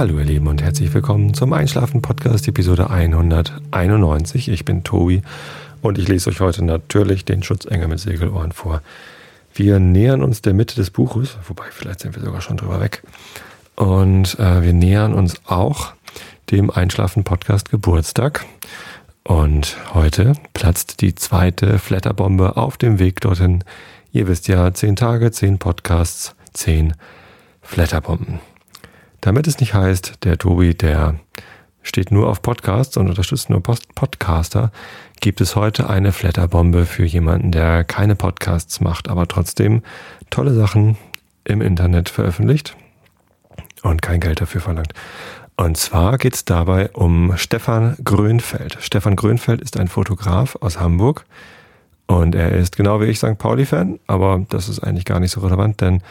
Hallo 0.00 0.18
ihr 0.18 0.24
Lieben 0.24 0.46
und 0.46 0.62
herzlich 0.62 0.94
willkommen 0.94 1.34
zum 1.34 1.52
Einschlafen 1.52 2.00
Podcast 2.00 2.48
Episode 2.48 2.88
191. 2.88 4.48
Ich 4.48 4.64
bin 4.64 4.82
Tobi 4.82 5.20
und 5.82 5.98
ich 5.98 6.08
lese 6.08 6.30
euch 6.30 6.40
heute 6.40 6.64
natürlich 6.64 7.26
den 7.26 7.42
Schutzengel 7.42 7.86
mit 7.86 8.00
Segelohren 8.00 8.52
vor. 8.52 8.80
Wir 9.52 9.78
nähern 9.78 10.22
uns 10.22 10.40
der 10.40 10.54
Mitte 10.54 10.74
des 10.76 10.90
Buches, 10.90 11.36
wobei 11.46 11.64
vielleicht 11.70 12.00
sind 12.00 12.16
wir 12.16 12.22
sogar 12.22 12.40
schon 12.40 12.56
drüber 12.56 12.80
weg. 12.80 13.02
Und 13.76 14.38
äh, 14.38 14.62
wir 14.62 14.72
nähern 14.72 15.12
uns 15.12 15.38
auch 15.44 15.92
dem 16.50 16.70
Einschlafen 16.70 17.22
Podcast 17.22 17.70
Geburtstag. 17.70 18.46
Und 19.22 19.76
heute 19.92 20.32
platzt 20.54 21.02
die 21.02 21.14
zweite 21.14 21.78
Flatterbombe 21.78 22.56
auf 22.56 22.78
dem 22.78 22.98
Weg 22.98 23.20
dorthin. 23.20 23.64
Ihr 24.12 24.28
wisst 24.28 24.48
ja, 24.48 24.72
zehn 24.72 24.96
Tage, 24.96 25.30
zehn 25.30 25.58
Podcasts, 25.58 26.34
zehn 26.54 26.94
Flatterbomben. 27.60 28.40
Damit 29.20 29.46
es 29.46 29.60
nicht 29.60 29.74
heißt, 29.74 30.24
der 30.24 30.38
Tobi, 30.38 30.74
der 30.74 31.16
steht 31.82 32.10
nur 32.10 32.28
auf 32.28 32.42
Podcasts 32.42 32.96
und 32.96 33.08
unterstützt 33.08 33.50
nur 33.50 33.62
Podcaster, 33.62 34.70
gibt 35.20 35.40
es 35.40 35.56
heute 35.56 35.90
eine 35.90 36.12
Flatterbombe 36.12 36.86
für 36.86 37.04
jemanden, 37.04 37.52
der 37.52 37.84
keine 37.84 38.16
Podcasts 38.16 38.80
macht, 38.80 39.08
aber 39.08 39.28
trotzdem 39.28 39.82
tolle 40.30 40.54
Sachen 40.54 40.96
im 41.44 41.60
Internet 41.60 42.08
veröffentlicht 42.08 42.76
und 43.82 44.02
kein 44.02 44.20
Geld 44.20 44.40
dafür 44.40 44.60
verlangt. 44.60 44.94
Und 45.56 45.76
zwar 45.76 46.16
geht 46.16 46.34
es 46.34 46.44
dabei 46.46 46.90
um 46.90 47.36
Stefan 47.36 47.96
Grönfeld. 48.02 48.78
Stefan 48.80 49.16
Grönfeld 49.16 49.60
ist 49.60 49.78
ein 49.78 49.88
Fotograf 49.88 50.56
aus 50.60 50.80
Hamburg 50.80 51.26
und 52.06 52.34
er 52.34 52.52
ist 52.52 52.76
genau 52.76 53.00
wie 53.00 53.06
ich 53.06 53.18
St. 53.18 53.36
Pauli-Fan, 53.36 54.00
aber 54.06 54.46
das 54.48 54.70
ist 54.70 54.80
eigentlich 54.80 55.04
gar 55.04 55.20
nicht 55.20 55.32
so 55.32 55.40
relevant, 55.40 55.82
denn 55.82 56.02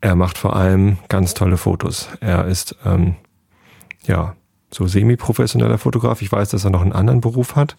er 0.00 0.14
macht 0.14 0.38
vor 0.38 0.56
allem 0.56 0.98
ganz 1.08 1.34
tolle 1.34 1.56
Fotos. 1.56 2.08
Er 2.20 2.46
ist 2.46 2.76
ähm, 2.84 3.16
ja 4.04 4.34
so 4.70 4.86
semi-professioneller 4.86 5.78
Fotograf. 5.78 6.22
Ich 6.22 6.30
weiß, 6.30 6.50
dass 6.50 6.64
er 6.64 6.70
noch 6.70 6.82
einen 6.82 6.92
anderen 6.92 7.20
Beruf 7.20 7.56
hat, 7.56 7.76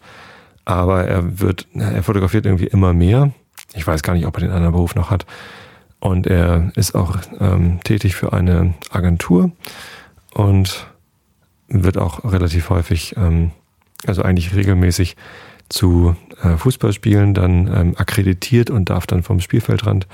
aber 0.66 1.06
er 1.06 1.40
wird, 1.40 1.68
er 1.74 2.04
fotografiert 2.04 2.46
irgendwie 2.46 2.68
immer 2.68 2.94
mehr. 2.94 3.32
Ich 3.74 3.86
weiß 3.86 4.02
gar 4.02 4.14
nicht, 4.14 4.26
ob 4.26 4.36
er 4.38 4.42
den 4.42 4.52
anderen 4.52 4.74
Beruf 4.74 4.96
noch 4.96 5.12
hat. 5.12 5.26
Und 6.00 6.28
er 6.28 6.72
ist 6.76 6.96
auch 6.96 7.18
ähm, 7.40 7.80
tätig 7.84 8.16
für 8.16 8.34
eine 8.34 8.74
Agentur 8.90 9.52
und 10.34 10.88
wird 11.68 11.98
auch 11.98 12.24
relativ 12.24 12.70
häufig, 12.70 13.16
ähm, 13.18 13.52
also 14.08 14.24
eigentlich 14.24 14.56
regelmäßig 14.56 15.18
zu 15.68 16.16
äh, 16.42 16.58
Fußballspielen 16.58 17.34
dann 17.34 17.68
ähm, 17.68 17.94
akkreditiert 17.98 18.70
und 18.70 18.90
darf 18.90 19.06
dann 19.08 19.24
vom 19.24 19.40
Spielfeldrand 19.40 20.08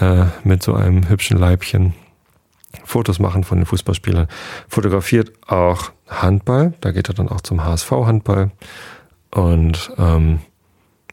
äh, 0.00 0.26
mit 0.44 0.62
so 0.62 0.74
einem 0.74 1.08
hübschen 1.08 1.38
Leibchen 1.38 1.94
Fotos 2.84 3.18
machen 3.18 3.44
von 3.44 3.58
den 3.58 3.66
Fußballspielern. 3.66 4.28
Fotografiert 4.68 5.32
auch 5.48 5.90
Handball, 6.08 6.74
da 6.80 6.92
geht 6.92 7.08
er 7.08 7.14
dann 7.14 7.28
auch 7.28 7.40
zum 7.40 7.64
HSV 7.64 7.90
Handball 7.90 8.50
und 9.30 9.92
ähm, 9.98 10.40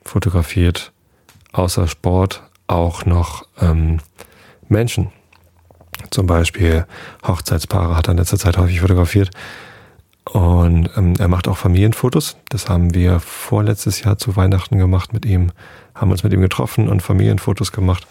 fotografiert 0.03 0.91
außer 1.51 1.87
Sport 1.87 2.43
auch 2.67 3.05
noch 3.05 3.47
ähm, 3.59 3.99
Menschen. 4.67 5.11
Zum 6.11 6.27
Beispiel 6.27 6.85
Hochzeitspaare 7.25 7.95
hat 7.95 8.07
er 8.07 8.11
in 8.11 8.17
letzter 8.17 8.37
Zeit 8.37 8.57
häufig 8.57 8.81
fotografiert. 8.81 9.31
Und 10.25 10.89
ähm, 10.97 11.13
er 11.17 11.29
macht 11.29 11.47
auch 11.47 11.57
Familienfotos. 11.57 12.37
Das 12.49 12.69
haben 12.69 12.93
wir 12.93 13.19
vorletztes 13.19 14.01
Jahr 14.03 14.17
zu 14.17 14.35
Weihnachten 14.35 14.77
gemacht 14.77 15.13
mit 15.13 15.25
ihm. 15.25 15.51
Haben 15.95 16.11
uns 16.11 16.23
mit 16.23 16.33
ihm 16.33 16.41
getroffen 16.41 16.89
und 16.89 17.01
Familienfotos 17.01 17.71
gemacht 17.71 18.05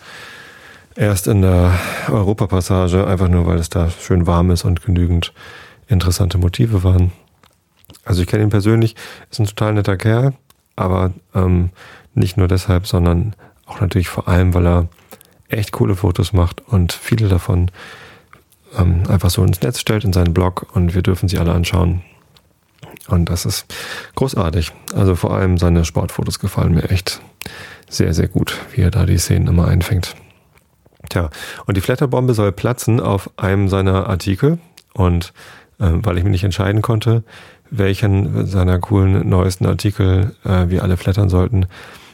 erst 0.97 1.27
in 1.27 1.42
der 1.42 1.72
Europapassage, 2.08 3.06
einfach 3.06 3.28
nur 3.28 3.47
weil 3.47 3.58
es 3.58 3.69
da 3.69 3.91
schön 3.91 4.27
warm 4.27 4.50
ist 4.50 4.64
und 4.64 4.83
genügend 4.83 5.33
interessante 5.89 6.39
Motive 6.39 6.83
waren. 6.83 7.12
Also 8.05 8.23
ich 8.23 8.29
kenne 8.29 8.45
ihn 8.45 8.51
persönlich, 8.51 8.96
ist 9.30 9.39
ein 9.39 9.46
total 9.46 9.74
netter 9.74 9.96
Kerl, 9.96 10.35
aber 10.74 11.12
ähm, 11.35 11.70
nicht 12.14 12.36
nur 12.36 12.48
deshalb, 12.48 12.86
sondern 12.86 13.35
auch 13.67 13.80
natürlich 13.80 14.08
vor 14.08 14.29
allem, 14.29 14.55
weil 14.55 14.67
er 14.67 14.89
echt 15.48 15.73
coole 15.73 15.95
Fotos 15.95 16.33
macht 16.33 16.62
und 16.67 16.92
viele 16.92 17.29
davon 17.29 17.70
ähm, 18.77 19.02
einfach 19.08 19.30
so 19.30 19.45
ins 19.45 19.61
Netz 19.61 19.80
stellt 19.80 20.05
in 20.05 20.12
seinen 20.12 20.35
Blog 20.35 20.67
und 20.74 20.95
wir 20.95 21.02
dürfen 21.02 21.29
sie 21.29 21.39
alle 21.39 21.52
anschauen. 21.52 22.02
Und 23.08 23.30
das 23.30 23.45
ist 23.45 23.73
großartig. 24.17 24.73
Also 24.95 25.14
vor 25.14 25.33
allem 25.33 25.58
seine 25.58 25.85
Sportfotos 25.85 26.40
gefallen 26.40 26.74
mir 26.74 26.90
echt 26.90 27.20
sehr, 27.89 28.14
sehr 28.14 28.27
gut, 28.27 28.58
wie 28.73 28.80
er 28.80 28.90
da 28.90 29.06
die 29.06 29.18
Szenen 29.18 29.46
immer 29.46 29.68
einfängt. 29.68 30.17
Tja, 31.08 31.30
und 31.67 31.77
die 31.77 31.80
Flatterbombe 31.80 32.34
soll 32.34 32.52
platzen 32.52 33.00
auf 33.00 33.30
einem 33.36 33.68
seiner 33.68 34.08
Artikel. 34.08 34.58
Und 34.94 35.33
äh, 35.78 35.90
weil 35.90 36.18
ich 36.18 36.24
mich 36.24 36.33
nicht 36.33 36.44
entscheiden 36.44 36.83
konnte, 36.83 37.22
welchen 37.70 38.46
seiner 38.46 38.78
coolen 38.78 39.28
neuesten 39.28 39.67
Artikel 39.67 40.34
äh, 40.44 40.68
wir 40.68 40.83
alle 40.83 40.96
flattern 40.96 41.28
sollten, 41.28 41.67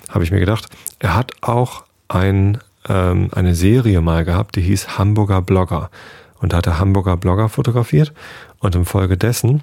habe 0.08 0.24
ich 0.24 0.30
mir 0.30 0.40
gedacht, 0.40 0.66
er 0.98 1.14
hat 1.14 1.32
auch 1.40 1.84
ein, 2.08 2.58
ähm, 2.88 3.28
eine 3.34 3.54
Serie 3.54 4.00
mal 4.00 4.24
gehabt, 4.24 4.56
die 4.56 4.62
hieß 4.62 4.98
Hamburger 4.98 5.42
Blogger. 5.42 5.90
Und 6.40 6.52
da 6.52 6.58
hat 6.58 6.66
er 6.66 6.78
Hamburger 6.78 7.16
Blogger 7.16 7.48
fotografiert 7.48 8.12
und 8.58 8.74
im 8.74 8.84
Folge 8.84 9.16
dessen 9.16 9.62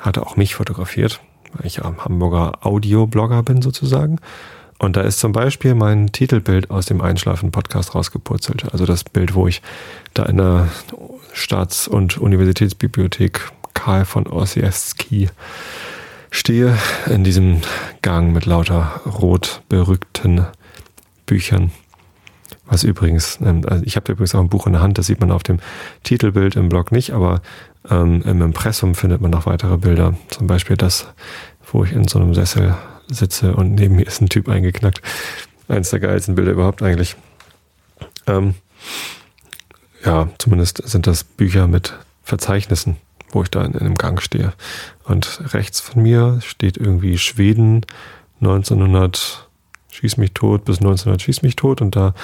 hat 0.00 0.16
er 0.16 0.26
auch 0.26 0.36
mich 0.36 0.54
fotografiert, 0.54 1.20
weil 1.54 1.66
ich 1.66 1.76
ja 1.76 1.84
Hamburger 1.84 2.64
Audio-Blogger 2.64 3.42
bin 3.42 3.62
sozusagen. 3.62 4.18
Und 4.80 4.96
da 4.96 5.02
ist 5.02 5.20
zum 5.20 5.32
Beispiel 5.32 5.74
mein 5.74 6.10
Titelbild 6.10 6.70
aus 6.70 6.86
dem 6.86 7.02
Einschlafen-Podcast 7.02 7.94
rausgepurzelt. 7.94 8.72
Also 8.72 8.86
das 8.86 9.04
Bild, 9.04 9.34
wo 9.34 9.46
ich 9.46 9.60
da 10.14 10.24
in 10.24 10.38
der 10.38 10.68
Staats- 11.34 11.86
und 11.86 12.16
Universitätsbibliothek 12.16 13.52
Karl 13.74 14.06
von 14.06 14.26
Ossieski 14.26 15.28
stehe, 16.30 16.78
in 17.04 17.24
diesem 17.24 17.60
Gang 18.00 18.32
mit 18.32 18.46
lauter 18.46 19.02
rot 19.04 19.60
berückten 19.68 20.46
Büchern. 21.26 21.72
Was 22.64 22.82
übrigens, 22.82 23.38
ähm, 23.42 23.60
also 23.68 23.84
ich 23.84 23.96
habe 23.96 24.10
übrigens 24.10 24.34
auch 24.34 24.40
ein 24.40 24.48
Buch 24.48 24.66
in 24.66 24.72
der 24.72 24.80
Hand, 24.80 24.96
das 24.96 25.08
sieht 25.08 25.20
man 25.20 25.30
auf 25.30 25.42
dem 25.42 25.58
Titelbild 26.04 26.56
im 26.56 26.70
Blog 26.70 26.90
nicht, 26.90 27.10
aber 27.12 27.42
ähm, 27.90 28.22
im 28.24 28.40
Impressum 28.40 28.94
findet 28.94 29.20
man 29.20 29.30
noch 29.30 29.44
weitere 29.44 29.76
Bilder. 29.76 30.14
Zum 30.28 30.46
Beispiel 30.46 30.78
das, 30.78 31.06
wo 31.70 31.84
ich 31.84 31.92
in 31.92 32.08
so 32.08 32.18
einem 32.18 32.32
Sessel 32.32 32.76
sitze 33.14 33.54
und 33.54 33.74
neben 33.74 33.96
mir 33.96 34.06
ist 34.06 34.20
ein 34.20 34.28
Typ 34.28 34.48
eingeknackt. 34.48 35.02
Eins 35.68 35.90
der 35.90 36.00
geilsten 36.00 36.34
Bilder 36.34 36.52
überhaupt 36.52 36.82
eigentlich. 36.82 37.16
Ähm, 38.26 38.54
ja, 40.04 40.28
zumindest 40.38 40.88
sind 40.88 41.06
das 41.06 41.24
Bücher 41.24 41.66
mit 41.66 41.94
Verzeichnissen, 42.22 42.96
wo 43.30 43.42
ich 43.42 43.50
da 43.50 43.64
in, 43.64 43.72
in 43.72 43.80
einem 43.80 43.94
Gang 43.96 44.20
stehe. 44.20 44.52
Und 45.04 45.54
rechts 45.54 45.80
von 45.80 46.02
mir 46.02 46.40
steht 46.42 46.76
irgendwie 46.76 47.18
Schweden 47.18 47.84
1900 48.40 49.46
Schieß 49.92 50.16
mich 50.16 50.32
tot 50.32 50.64
bis 50.64 50.78
1900 50.78 51.20
Schieß 51.20 51.42
mich 51.42 51.56
tot 51.56 51.82
und 51.82 51.94
da 51.94 52.14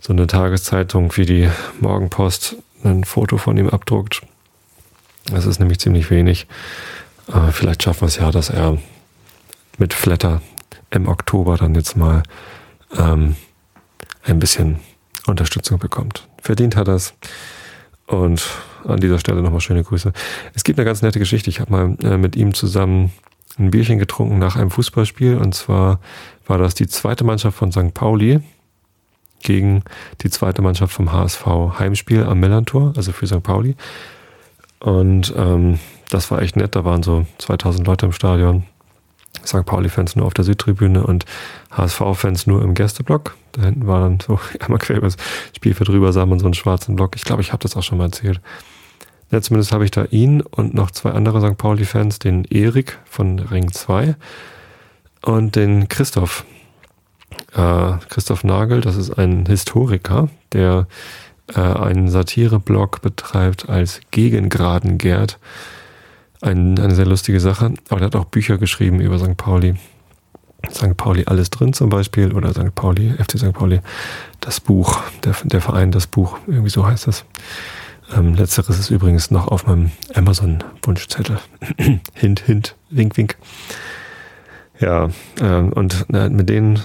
so 0.00 0.12
eine 0.12 0.26
Tageszeitung 0.26 1.16
wie 1.16 1.26
die 1.26 1.48
Morgenpost 1.80 2.56
ein 2.84 3.04
Foto 3.04 3.38
von 3.38 3.56
ihm 3.56 3.68
abdruckt. 3.68 4.22
Das 5.26 5.46
ist 5.46 5.58
nämlich 5.58 5.78
ziemlich 5.78 6.10
wenig. 6.10 6.46
Aber 7.26 7.52
vielleicht 7.52 7.82
schaffen 7.82 8.02
wir 8.02 8.08
es 8.08 8.16
ja, 8.16 8.30
dass 8.30 8.50
er 8.50 8.78
mit 9.78 9.94
Flatter 9.94 10.42
im 10.90 11.08
Oktober 11.08 11.56
dann 11.56 11.74
jetzt 11.74 11.96
mal 11.96 12.22
ähm, 12.96 13.36
ein 14.24 14.38
bisschen 14.38 14.78
Unterstützung 15.26 15.78
bekommt. 15.78 16.28
Verdient 16.42 16.76
hat 16.76 16.88
es. 16.88 17.14
Und 18.06 18.42
an 18.84 19.00
dieser 19.00 19.18
Stelle 19.18 19.42
nochmal 19.42 19.60
schöne 19.60 19.82
Grüße. 19.82 20.12
Es 20.54 20.64
gibt 20.64 20.78
eine 20.78 20.84
ganz 20.84 21.02
nette 21.02 21.18
Geschichte. 21.18 21.48
Ich 21.48 21.60
habe 21.60 21.72
mal 21.72 21.96
äh, 22.02 22.18
mit 22.18 22.36
ihm 22.36 22.52
zusammen 22.52 23.12
ein 23.58 23.70
Bierchen 23.70 23.98
getrunken 23.98 24.38
nach 24.38 24.56
einem 24.56 24.70
Fußballspiel. 24.70 25.36
Und 25.38 25.54
zwar 25.54 26.00
war 26.46 26.58
das 26.58 26.74
die 26.74 26.86
zweite 26.86 27.24
Mannschaft 27.24 27.56
von 27.56 27.72
St. 27.72 27.94
Pauli 27.94 28.40
gegen 29.42 29.82
die 30.22 30.30
zweite 30.30 30.62
Mannschaft 30.62 30.92
vom 30.92 31.12
HSV 31.12 31.46
Heimspiel 31.78 32.24
am 32.24 32.40
Mellantor, 32.40 32.92
also 32.96 33.12
für 33.12 33.26
St. 33.26 33.42
Pauli. 33.42 33.76
Und 34.80 35.32
ähm, 35.36 35.78
das 36.10 36.30
war 36.30 36.42
echt 36.42 36.56
nett. 36.56 36.76
Da 36.76 36.84
waren 36.84 37.02
so 37.02 37.26
2000 37.38 37.86
Leute 37.86 38.06
im 38.06 38.12
Stadion. 38.12 38.64
St. 39.46 39.64
Pauli-Fans 39.64 40.16
nur 40.16 40.26
auf 40.26 40.34
der 40.34 40.44
Südtribüne 40.44 41.06
und 41.06 41.24
HSV-Fans 41.70 42.46
nur 42.46 42.62
im 42.62 42.74
Gästeblock. 42.74 43.36
Da 43.52 43.62
hinten 43.62 43.86
war 43.86 44.00
dann 44.00 44.20
so 44.20 44.38
einmal 44.60 44.78
quer 44.78 44.96
über 44.96 45.06
das 45.06 45.16
Spielfeld 45.56 45.90
rüber, 45.90 46.12
sah 46.12 46.26
man 46.26 46.38
so 46.38 46.46
einen 46.46 46.54
schwarzen 46.54 46.96
Block. 46.96 47.16
Ich 47.16 47.24
glaube, 47.24 47.42
ich 47.42 47.52
habe 47.52 47.62
das 47.62 47.76
auch 47.76 47.82
schon 47.82 47.98
mal 47.98 48.04
erzählt. 48.04 48.40
Ja, 49.30 49.40
zumindest 49.40 49.72
habe 49.72 49.84
ich 49.84 49.90
da 49.90 50.04
ihn 50.10 50.42
und 50.42 50.74
noch 50.74 50.90
zwei 50.90 51.10
andere 51.10 51.40
St. 51.40 51.56
Pauli-Fans, 51.56 52.18
den 52.18 52.44
Erik 52.44 52.98
von 53.04 53.38
Ring 53.38 53.72
2 53.72 54.16
und 55.22 55.56
den 55.56 55.88
Christoph. 55.88 56.44
Äh, 57.52 57.92
Christoph 58.08 58.44
Nagel, 58.44 58.80
das 58.80 58.96
ist 58.96 59.10
ein 59.18 59.46
Historiker, 59.46 60.28
der 60.52 60.86
äh, 61.52 61.60
einen 61.60 62.08
Satireblog 62.08 63.02
betreibt 63.02 63.68
als 63.68 64.00
Gegengraden 64.10 64.98
Gerd 64.98 65.38
ein, 66.40 66.78
eine 66.78 66.94
sehr 66.94 67.06
lustige 67.06 67.40
Sache. 67.40 67.74
Aber 67.88 68.00
er 68.00 68.06
hat 68.06 68.16
auch 68.16 68.26
Bücher 68.26 68.58
geschrieben 68.58 69.00
über 69.00 69.18
St. 69.18 69.36
Pauli. 69.36 69.74
St. 70.70 70.96
Pauli 70.96 71.24
alles 71.26 71.50
drin 71.50 71.72
zum 71.72 71.90
Beispiel 71.90 72.32
oder 72.32 72.52
St. 72.52 72.74
Pauli, 72.74 73.12
FC 73.12 73.38
St. 73.38 73.52
Pauli, 73.52 73.80
das 74.40 74.60
Buch, 74.60 75.00
der, 75.24 75.34
der 75.44 75.60
Verein, 75.60 75.90
das 75.90 76.06
Buch, 76.06 76.38
irgendwie 76.46 76.70
so 76.70 76.86
heißt 76.86 77.06
das. 77.06 77.24
Ähm, 78.14 78.34
letzteres 78.34 78.78
ist 78.78 78.90
übrigens 78.90 79.30
noch 79.30 79.48
auf 79.48 79.66
meinem 79.66 79.90
Amazon-Wunschzettel. 80.14 81.38
hint, 82.14 82.40
hint, 82.40 82.76
wink, 82.90 83.16
wink. 83.16 83.36
Ja, 84.78 85.08
ähm, 85.40 85.72
und 85.72 86.06
äh, 86.12 86.28
mit 86.28 86.48
denen, 86.48 86.80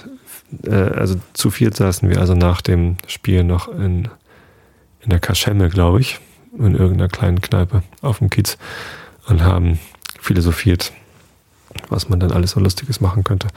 äh, 0.66 0.74
also 0.74 1.16
zu 1.34 1.50
viert 1.52 1.76
saßen 1.76 2.10
wir 2.10 2.20
also 2.20 2.36
nach 2.36 2.62
dem 2.62 2.98
Spiel 3.08 3.44
noch 3.44 3.68
in, 3.68 4.08
in 5.02 5.10
der 5.10 5.20
Kaschemme, 5.20 5.70
glaube 5.70 6.00
ich, 6.00 6.20
in 6.58 6.76
irgendeiner 6.76 7.10
kleinen 7.10 7.42
Kneipe 7.42 7.84
auf 8.02 8.20
dem 8.20 8.30
Kiez 8.30 8.58
und 9.30 9.44
haben 9.44 9.80
philosophiert, 10.20 10.92
was 11.90 12.10
man 12.10 12.20
dann 12.20 12.32
alles 12.32 12.52
so 12.52 12.60
Lustiges 12.60 13.00
machen 13.00 13.24
könnte. 13.24 13.48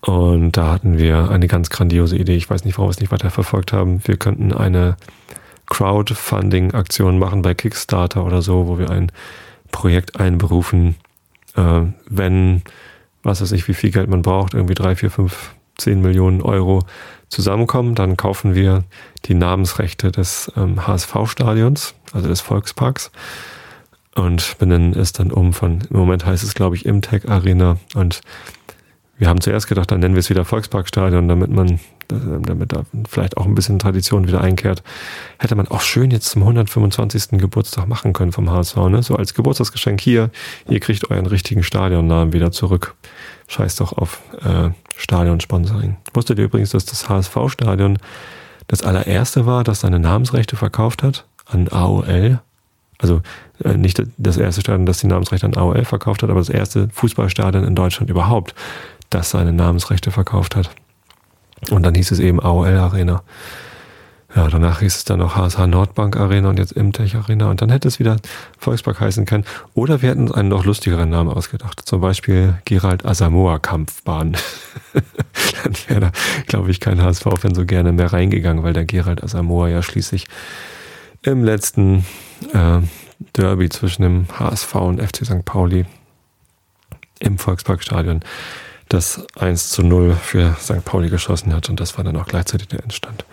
Und 0.00 0.52
da 0.52 0.72
hatten 0.72 0.96
wir 0.96 1.30
eine 1.30 1.46
ganz 1.46 1.68
grandiose 1.68 2.16
Idee. 2.16 2.36
Ich 2.36 2.48
weiß 2.48 2.64
nicht, 2.64 2.78
warum 2.78 2.88
wir 2.88 2.92
es 2.92 3.00
nicht 3.00 3.12
weiter 3.12 3.30
verfolgt 3.30 3.72
haben. 3.72 4.00
Wir 4.06 4.16
könnten 4.16 4.52
eine 4.52 4.96
Crowdfunding-Aktion 5.66 7.18
machen 7.18 7.42
bei 7.42 7.54
Kickstarter 7.54 8.24
oder 8.24 8.40
so, 8.40 8.66
wo 8.66 8.78
wir 8.78 8.90
ein 8.90 9.12
Projekt 9.70 10.18
einberufen, 10.18 10.96
äh, 11.54 11.82
wenn, 12.08 12.62
was 13.22 13.42
weiß 13.42 13.52
ich, 13.52 13.68
wie 13.68 13.74
viel 13.74 13.90
Geld 13.90 14.08
man 14.08 14.22
braucht, 14.22 14.54
irgendwie 14.54 14.74
drei, 14.74 14.96
vier, 14.96 15.10
fünf, 15.10 15.54
zehn 15.76 16.00
Millionen 16.00 16.42
Euro 16.42 16.82
zusammenkommen, 17.28 17.94
dann 17.94 18.16
kaufen 18.16 18.54
wir 18.54 18.84
die 19.26 19.34
Namensrechte 19.34 20.10
des 20.10 20.50
ähm, 20.56 20.86
HSV-Stadions, 20.86 21.94
also 22.12 22.28
des 22.28 22.40
Volksparks 22.40 23.12
und 24.14 24.58
benennen 24.58 24.92
es 24.94 25.12
dann 25.12 25.30
um 25.30 25.52
von, 25.52 25.80
im 25.90 25.96
Moment 25.96 26.26
heißt 26.26 26.42
es 26.42 26.54
glaube 26.54 26.76
ich 26.76 26.86
Imtech 26.86 27.28
Arena 27.28 27.78
und 27.94 28.20
wir 29.20 29.28
haben 29.28 29.42
zuerst 29.42 29.66
gedacht, 29.66 29.90
dann 29.90 30.00
nennen 30.00 30.14
wir 30.14 30.20
es 30.20 30.30
wieder 30.30 30.46
Volksparkstadion, 30.46 31.28
damit 31.28 31.50
man, 31.50 31.78
damit 32.08 32.72
da 32.72 32.86
vielleicht 33.06 33.36
auch 33.36 33.44
ein 33.44 33.54
bisschen 33.54 33.78
Tradition 33.78 34.26
wieder 34.26 34.40
einkehrt. 34.40 34.82
Hätte 35.38 35.56
man 35.56 35.68
auch 35.68 35.82
schön 35.82 36.10
jetzt 36.10 36.30
zum 36.30 36.40
125. 36.40 37.38
Geburtstag 37.38 37.86
machen 37.86 38.14
können 38.14 38.32
vom 38.32 38.50
HSV, 38.50 38.76
ne? 38.88 39.02
So 39.02 39.16
als 39.16 39.34
Geburtstagsgeschenk 39.34 40.00
hier, 40.00 40.30
ihr 40.70 40.80
kriegt 40.80 41.10
euren 41.10 41.26
richtigen 41.26 41.62
Stadionnamen 41.62 42.32
wieder 42.32 42.50
zurück. 42.50 42.94
Scheiß 43.48 43.76
doch 43.76 43.92
auf 43.92 44.22
äh, 44.42 44.70
Stadionsponsoring. 44.96 45.98
Wusstet 46.14 46.38
ihr 46.38 46.46
übrigens, 46.46 46.70
dass 46.70 46.86
das 46.86 47.10
HSV-Stadion 47.10 47.98
das 48.68 48.82
allererste 48.82 49.44
war, 49.44 49.64
das 49.64 49.80
seine 49.80 49.98
Namensrechte 49.98 50.56
verkauft 50.56 51.02
hat 51.02 51.26
an 51.44 51.68
AOL? 51.68 52.40
Also 53.00 53.22
äh, 53.64 53.74
nicht 53.74 54.02
das 54.18 54.36
erste 54.36 54.60
Stadion, 54.60 54.86
das 54.86 54.98
die 54.98 55.06
Namensrechte 55.06 55.46
an 55.46 55.56
AOL 55.56 55.84
verkauft 55.84 56.22
hat, 56.22 56.30
aber 56.30 56.40
das 56.40 56.48
erste 56.48 56.88
Fußballstadion 56.92 57.64
in 57.64 57.74
Deutschland 57.74 58.10
überhaupt, 58.10 58.54
das 59.10 59.30
seine 59.30 59.52
Namensrechte 59.52 60.10
verkauft 60.10 60.56
hat. 60.56 60.70
Und 61.70 61.82
dann 61.82 61.94
hieß 61.94 62.10
es 62.10 62.18
eben 62.18 62.40
AOL 62.40 62.76
Arena. 62.76 63.22
Ja, 64.34 64.46
danach 64.46 64.78
hieß 64.78 64.96
es 64.96 65.04
dann 65.04 65.18
noch 65.18 65.34
HSH 65.34 65.66
Nordbank 65.66 66.16
Arena 66.16 66.50
und 66.50 66.58
jetzt 66.58 66.70
Imtech 66.70 67.16
Arena. 67.16 67.50
Und 67.50 67.62
dann 67.62 67.70
hätte 67.70 67.88
es 67.88 67.98
wieder 67.98 68.16
Volkspark 68.58 69.00
heißen 69.00 69.26
können. 69.26 69.44
Oder 69.74 70.02
wir 70.02 70.10
hätten 70.10 70.22
uns 70.22 70.32
einen 70.32 70.48
noch 70.48 70.64
lustigeren 70.64 71.10
Namen 71.10 71.30
ausgedacht. 71.30 71.82
Zum 71.84 72.00
Beispiel 72.00 72.54
Gerald 72.64 73.04
Asamoah 73.04 73.58
Kampfbahn. 73.58 74.36
dann 75.64 75.74
wäre 75.88 76.00
da, 76.00 76.12
glaube 76.46 76.70
ich, 76.70 76.78
kein 76.78 77.02
HSV-Fan 77.02 77.56
so 77.56 77.66
gerne 77.66 77.90
mehr 77.90 78.12
reingegangen, 78.12 78.62
weil 78.62 78.72
der 78.72 78.84
Gerald 78.84 79.24
Asamoah 79.24 79.68
ja 79.68 79.82
schließlich 79.82 80.26
im 81.22 81.44
letzten 81.44 82.06
äh, 82.52 82.80
Derby 83.34 83.68
zwischen 83.68 84.02
dem 84.02 84.26
HSV 84.38 84.74
und 84.76 85.02
FC 85.02 85.24
St. 85.24 85.44
Pauli 85.44 85.84
im 87.18 87.38
Volksparkstadion 87.38 88.20
das 88.88 89.24
1 89.36 89.70
zu 89.70 89.82
0 89.82 90.14
für 90.14 90.56
St. 90.58 90.84
Pauli 90.84 91.10
geschossen 91.10 91.54
hat 91.54 91.68
und 91.68 91.78
das 91.78 91.96
war 91.96 92.04
dann 92.04 92.16
auch 92.16 92.26
gleichzeitig 92.26 92.68
der 92.68 92.82
Endstand. 92.82 93.24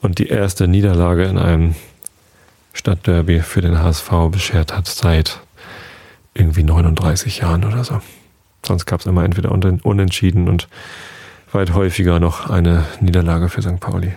Und 0.00 0.18
die 0.18 0.26
erste 0.26 0.66
Niederlage 0.66 1.24
in 1.24 1.38
einem 1.38 1.76
Stadtderby 2.72 3.40
für 3.40 3.60
den 3.60 3.78
HSV 3.78 4.10
beschert 4.30 4.76
hat 4.76 4.88
seit 4.88 5.40
irgendwie 6.34 6.64
39 6.64 7.38
Jahren 7.38 7.64
oder 7.64 7.84
so. 7.84 8.00
Sonst 8.66 8.86
gab 8.86 9.00
es 9.00 9.06
immer 9.06 9.24
entweder 9.24 9.52
unentschieden 9.52 10.48
und 10.48 10.68
weit 11.52 11.74
häufiger 11.74 12.18
noch 12.18 12.48
eine 12.48 12.84
Niederlage 13.00 13.48
für 13.48 13.62
St. 13.62 13.78
Pauli. 13.78 14.12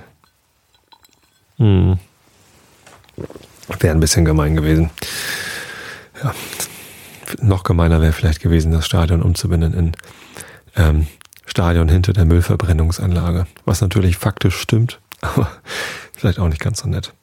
Hm. 1.57 1.99
Wäre 3.79 3.93
ein 3.95 3.99
bisschen 3.99 4.25
gemein 4.25 4.55
gewesen. 4.55 4.89
Ja. 6.23 6.33
Noch 7.41 7.63
gemeiner 7.63 8.01
wäre 8.01 8.13
vielleicht 8.13 8.41
gewesen, 8.41 8.71
das 8.71 8.85
Stadion 8.85 9.21
umzubinden 9.21 9.73
in 9.73 9.91
ähm, 10.75 11.07
Stadion 11.45 11.89
hinter 11.89 12.13
der 12.13 12.25
Müllverbrennungsanlage. 12.25 13.47
Was 13.65 13.81
natürlich 13.81 14.17
faktisch 14.17 14.57
stimmt, 14.57 14.99
aber 15.21 15.49
vielleicht 16.13 16.39
auch 16.39 16.47
nicht 16.47 16.61
ganz 16.61 16.79
so 16.79 16.89
nett. 16.89 17.13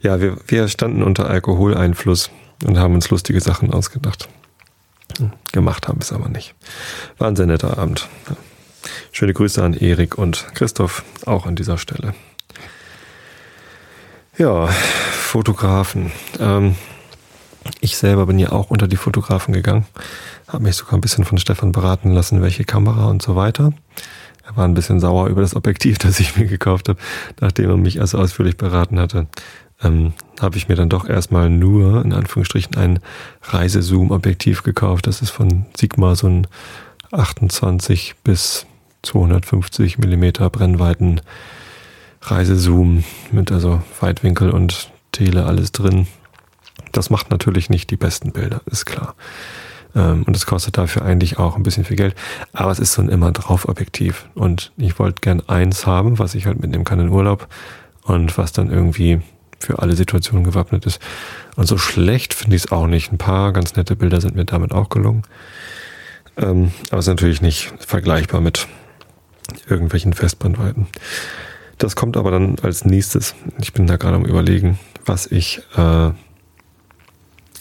Ja, 0.00 0.20
wir, 0.20 0.38
wir 0.46 0.68
standen 0.68 1.02
unter 1.02 1.28
Alkoholeinfluss 1.28 2.30
und 2.64 2.78
haben 2.78 2.94
uns 2.94 3.10
lustige 3.10 3.40
Sachen 3.40 3.72
ausgedacht. 3.72 4.28
Gemacht 5.52 5.88
haben 5.88 5.98
wir 5.98 6.04
es 6.04 6.12
aber 6.12 6.28
nicht. 6.28 6.54
War 7.18 7.28
ein 7.28 7.36
sehr 7.36 7.46
netter 7.46 7.78
Abend. 7.78 8.08
Schöne 9.12 9.34
Grüße 9.34 9.62
an 9.62 9.74
Erik 9.74 10.16
und 10.16 10.46
Christoph 10.54 11.04
auch 11.26 11.46
an 11.46 11.56
dieser 11.56 11.76
Stelle. 11.78 12.14
Ja, 14.40 14.68
Fotografen. 14.68 16.12
Ähm, 16.38 16.74
ich 17.82 17.98
selber 17.98 18.24
bin 18.24 18.38
ja 18.38 18.52
auch 18.52 18.70
unter 18.70 18.88
die 18.88 18.96
Fotografen 18.96 19.52
gegangen, 19.52 19.84
habe 20.48 20.62
mich 20.62 20.76
sogar 20.76 20.94
ein 20.94 21.02
bisschen 21.02 21.26
von 21.26 21.36
Stefan 21.36 21.72
beraten 21.72 22.12
lassen, 22.12 22.40
welche 22.40 22.64
Kamera 22.64 23.10
und 23.10 23.20
so 23.20 23.36
weiter. 23.36 23.74
Er 24.46 24.56
war 24.56 24.64
ein 24.64 24.72
bisschen 24.72 24.98
sauer 24.98 25.26
über 25.26 25.42
das 25.42 25.54
Objektiv, 25.54 25.98
das 25.98 26.20
ich 26.20 26.38
mir 26.38 26.46
gekauft 26.46 26.88
habe, 26.88 26.98
nachdem 27.38 27.68
er 27.68 27.76
mich 27.76 28.00
also 28.00 28.16
ausführlich 28.16 28.56
beraten 28.56 28.98
hatte. 28.98 29.26
Ähm, 29.82 30.14
habe 30.40 30.56
ich 30.56 30.68
mir 30.68 30.74
dann 30.74 30.88
doch 30.88 31.06
erstmal 31.06 31.50
nur, 31.50 32.02
in 32.02 32.14
Anführungsstrichen, 32.14 32.76
ein 32.76 33.00
Reisezoom-Objektiv 33.42 34.62
gekauft. 34.62 35.06
Das 35.06 35.20
ist 35.20 35.28
von 35.28 35.66
Sigma 35.76 36.16
so 36.16 36.28
ein 36.28 36.46
28 37.12 38.14
bis 38.24 38.64
250 39.02 39.98
Millimeter 39.98 40.48
Brennweiten 40.48 41.20
Reisezoom 42.22 43.04
mit 43.32 43.50
also 43.50 43.82
Weitwinkel 44.00 44.50
und 44.50 44.90
Tele 45.12 45.46
alles 45.46 45.72
drin. 45.72 46.06
Das 46.92 47.10
macht 47.10 47.30
natürlich 47.30 47.70
nicht 47.70 47.90
die 47.90 47.96
besten 47.96 48.32
Bilder, 48.32 48.60
ist 48.66 48.84
klar. 48.84 49.14
Ähm, 49.94 50.24
und 50.24 50.36
es 50.36 50.46
kostet 50.46 50.78
dafür 50.78 51.02
eigentlich 51.02 51.38
auch 51.38 51.56
ein 51.56 51.62
bisschen 51.62 51.84
viel 51.84 51.96
Geld. 51.96 52.14
Aber 52.52 52.70
es 52.70 52.78
ist 52.78 52.92
so 52.92 53.02
ein 53.02 53.08
immer 53.08 53.32
drauf 53.32 53.68
Objektiv. 53.68 54.26
Und 54.34 54.72
ich 54.76 54.98
wollte 54.98 55.20
gern 55.20 55.42
eins 55.48 55.86
haben, 55.86 56.18
was 56.18 56.34
ich 56.34 56.46
halt 56.46 56.60
mitnehmen 56.60 56.84
kann 56.84 57.00
in 57.00 57.08
Urlaub 57.08 57.48
und 58.02 58.36
was 58.38 58.52
dann 58.52 58.70
irgendwie 58.70 59.20
für 59.58 59.78
alle 59.80 59.94
Situationen 59.94 60.44
gewappnet 60.44 60.86
ist. 60.86 61.00
Und 61.56 61.66
so 61.66 61.76
schlecht 61.76 62.34
finde 62.34 62.56
ich 62.56 62.64
es 62.64 62.72
auch 62.72 62.86
nicht. 62.86 63.12
Ein 63.12 63.18
paar 63.18 63.52
ganz 63.52 63.76
nette 63.76 63.96
Bilder 63.96 64.20
sind 64.20 64.34
mir 64.34 64.44
damit 64.44 64.72
auch 64.72 64.88
gelungen. 64.88 65.22
Ähm, 66.36 66.72
aber 66.90 66.98
es 66.98 67.06
ist 67.06 67.10
natürlich 67.10 67.42
nicht 67.42 67.72
vergleichbar 67.78 68.40
mit 68.40 68.66
irgendwelchen 69.68 70.12
Festbrennweiten. 70.12 70.86
Das 71.80 71.96
kommt 71.96 72.18
aber 72.18 72.30
dann 72.30 72.56
als 72.62 72.84
nächstes. 72.84 73.34
Ich 73.58 73.72
bin 73.72 73.86
da 73.86 73.96
gerade 73.96 74.16
am 74.16 74.26
überlegen, 74.26 74.78
was 75.06 75.26
ich, 75.26 75.62
äh, 75.76 76.10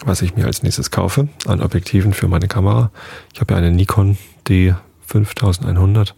was 0.03 0.21
ich 0.21 0.35
mir 0.35 0.45
als 0.45 0.61
nächstes 0.61 0.91
kaufe 0.91 1.29
an 1.47 1.61
Objektiven 1.61 2.13
für 2.13 2.27
meine 2.27 2.49
Kamera. 2.49 2.91
Ich 3.33 3.39
habe 3.39 3.53
ja 3.53 3.57
eine 3.57 3.71
Nikon 3.71 4.17
D5100. 4.45 6.15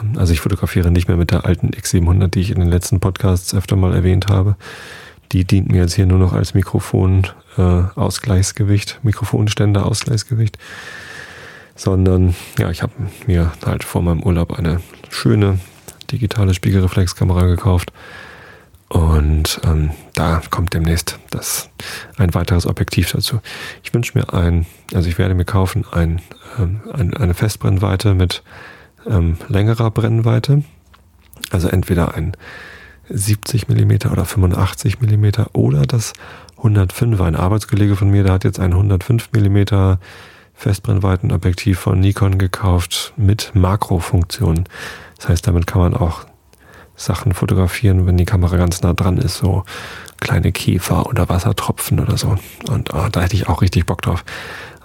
Ähm, 0.00 0.16
also 0.16 0.32
ich 0.32 0.40
fotografiere 0.40 0.92
nicht 0.92 1.08
mehr 1.08 1.16
mit 1.16 1.32
der 1.32 1.44
alten 1.44 1.70
X700, 1.70 2.28
die 2.28 2.40
ich 2.40 2.50
in 2.50 2.60
den 2.60 2.68
letzten 2.68 3.00
Podcasts 3.00 3.52
öfter 3.52 3.74
mal 3.74 3.92
erwähnt 3.92 4.28
habe. 4.28 4.54
Die 5.32 5.44
dient 5.44 5.72
mir 5.72 5.80
jetzt 5.80 5.94
hier 5.94 6.06
nur 6.06 6.20
noch 6.20 6.32
als 6.32 6.54
Mikrofon 6.54 7.26
äh, 7.58 7.62
Ausgleichsgewicht, 7.62 9.00
Mikrofonständer 9.02 9.86
Ausgleichsgewicht. 9.86 10.56
Sondern 11.74 12.36
ja, 12.60 12.70
ich 12.70 12.84
habe 12.84 12.92
mir 13.26 13.50
halt 13.66 13.82
vor 13.82 14.02
meinem 14.02 14.22
Urlaub 14.22 14.56
eine 14.56 14.80
schöne 15.10 15.58
digitale 16.12 16.54
Spiegelreflexkamera 16.54 17.46
gekauft. 17.46 17.92
Und 18.88 19.58
ähm, 19.64 19.90
da 20.14 20.42
kommt 20.50 20.74
demnächst 20.74 21.18
das 21.30 21.70
ein 22.18 22.34
weiteres 22.34 22.66
Objektiv 22.66 23.10
dazu. 23.10 23.40
Ich 23.82 23.94
wünsche 23.94 24.18
mir 24.18 24.34
ein, 24.34 24.66
also 24.92 25.08
ich 25.08 25.16
werde 25.16 25.34
mir 25.34 25.46
kaufen 25.46 25.86
ein, 25.90 26.20
ähm, 26.58 26.80
ein 26.92 27.16
eine 27.16 27.32
Festbrennweite 27.32 28.12
mit 28.12 28.42
ähm, 29.08 29.38
längerer 29.48 29.90
Brennweite. 29.90 30.62
Also 31.50 31.68
entweder 31.68 32.14
ein 32.14 32.36
70 33.08 33.68
mm 33.68 34.10
oder 34.10 34.26
85 34.26 35.00
mm 35.00 35.26
oder 35.54 35.82
das 35.82 36.12
105er. 36.58 37.24
Ein 37.24 37.36
Arbeitskollege 37.36 37.96
von 37.96 38.10
mir, 38.10 38.24
der 38.24 38.34
hat 38.34 38.44
jetzt 38.44 38.60
ein 38.60 38.72
105 38.72 39.30
mm 39.32 39.96
Festbrennweitenobjektiv 40.54 41.78
von 41.78 42.00
Nikon 42.00 42.38
gekauft 42.38 43.12
mit 43.16 43.52
Makrofunktion. 43.54 44.64
Das 45.16 45.28
heißt, 45.28 45.46
damit 45.46 45.66
kann 45.66 45.80
man 45.80 45.94
auch 45.94 46.26
Sachen 46.94 47.34
fotografieren, 47.34 48.06
wenn 48.06 48.16
die 48.16 48.24
Kamera 48.24 48.56
ganz 48.56 48.82
nah 48.82 48.92
dran 48.92 49.18
ist, 49.18 49.38
so 49.38 49.64
kleine 50.20 50.52
Käfer 50.52 51.06
oder 51.06 51.28
Wassertropfen 51.28 52.00
oder 52.00 52.16
so. 52.16 52.36
Und 52.68 52.94
oh, 52.94 53.08
da 53.10 53.22
hätte 53.22 53.34
ich 53.34 53.48
auch 53.48 53.62
richtig 53.62 53.86
Bock 53.86 54.02
drauf. 54.02 54.24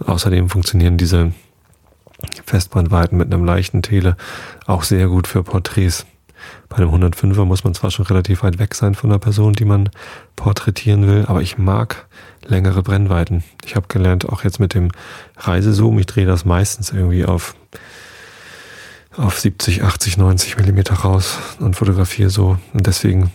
Außerdem 0.05 0.49
funktionieren 0.49 0.97
diese 0.97 1.31
Festbrennweiten 2.45 3.17
mit 3.17 3.31
einem 3.31 3.45
leichten 3.45 3.81
Tele 3.81 4.17
auch 4.65 4.83
sehr 4.83 5.07
gut 5.07 5.27
für 5.27 5.43
Porträts. 5.43 6.05
Bei 6.69 6.77
einem 6.77 6.89
105er 6.89 7.45
muss 7.45 7.63
man 7.63 7.73
zwar 7.73 7.91
schon 7.91 8.05
relativ 8.05 8.43
weit 8.43 8.59
weg 8.59 8.73
sein 8.73 8.95
von 8.95 9.09
der 9.09 9.17
Person, 9.19 9.53
die 9.53 9.65
man 9.65 9.89
porträtieren 10.35 11.07
will, 11.07 11.25
aber 11.27 11.41
ich 11.41 11.57
mag 11.57 12.07
längere 12.47 12.83
Brennweiten. 12.83 13.43
Ich 13.65 13.75
habe 13.75 13.87
gelernt, 13.87 14.27
auch 14.27 14.43
jetzt 14.43 14.59
mit 14.59 14.73
dem 14.73 14.91
Reisezoom, 15.37 15.99
ich 15.99 16.05
drehe 16.05 16.25
das 16.25 16.45
meistens 16.45 16.91
irgendwie 16.91 17.25
auf, 17.25 17.55
auf 19.15 19.39
70, 19.39 19.83
80, 19.83 20.17
90 20.17 20.57
Millimeter 20.57 20.95
raus 20.95 21.37
und 21.59 21.75
fotografiere 21.75 22.29
so. 22.29 22.57
Und 22.73 22.87
deswegen 22.87 23.31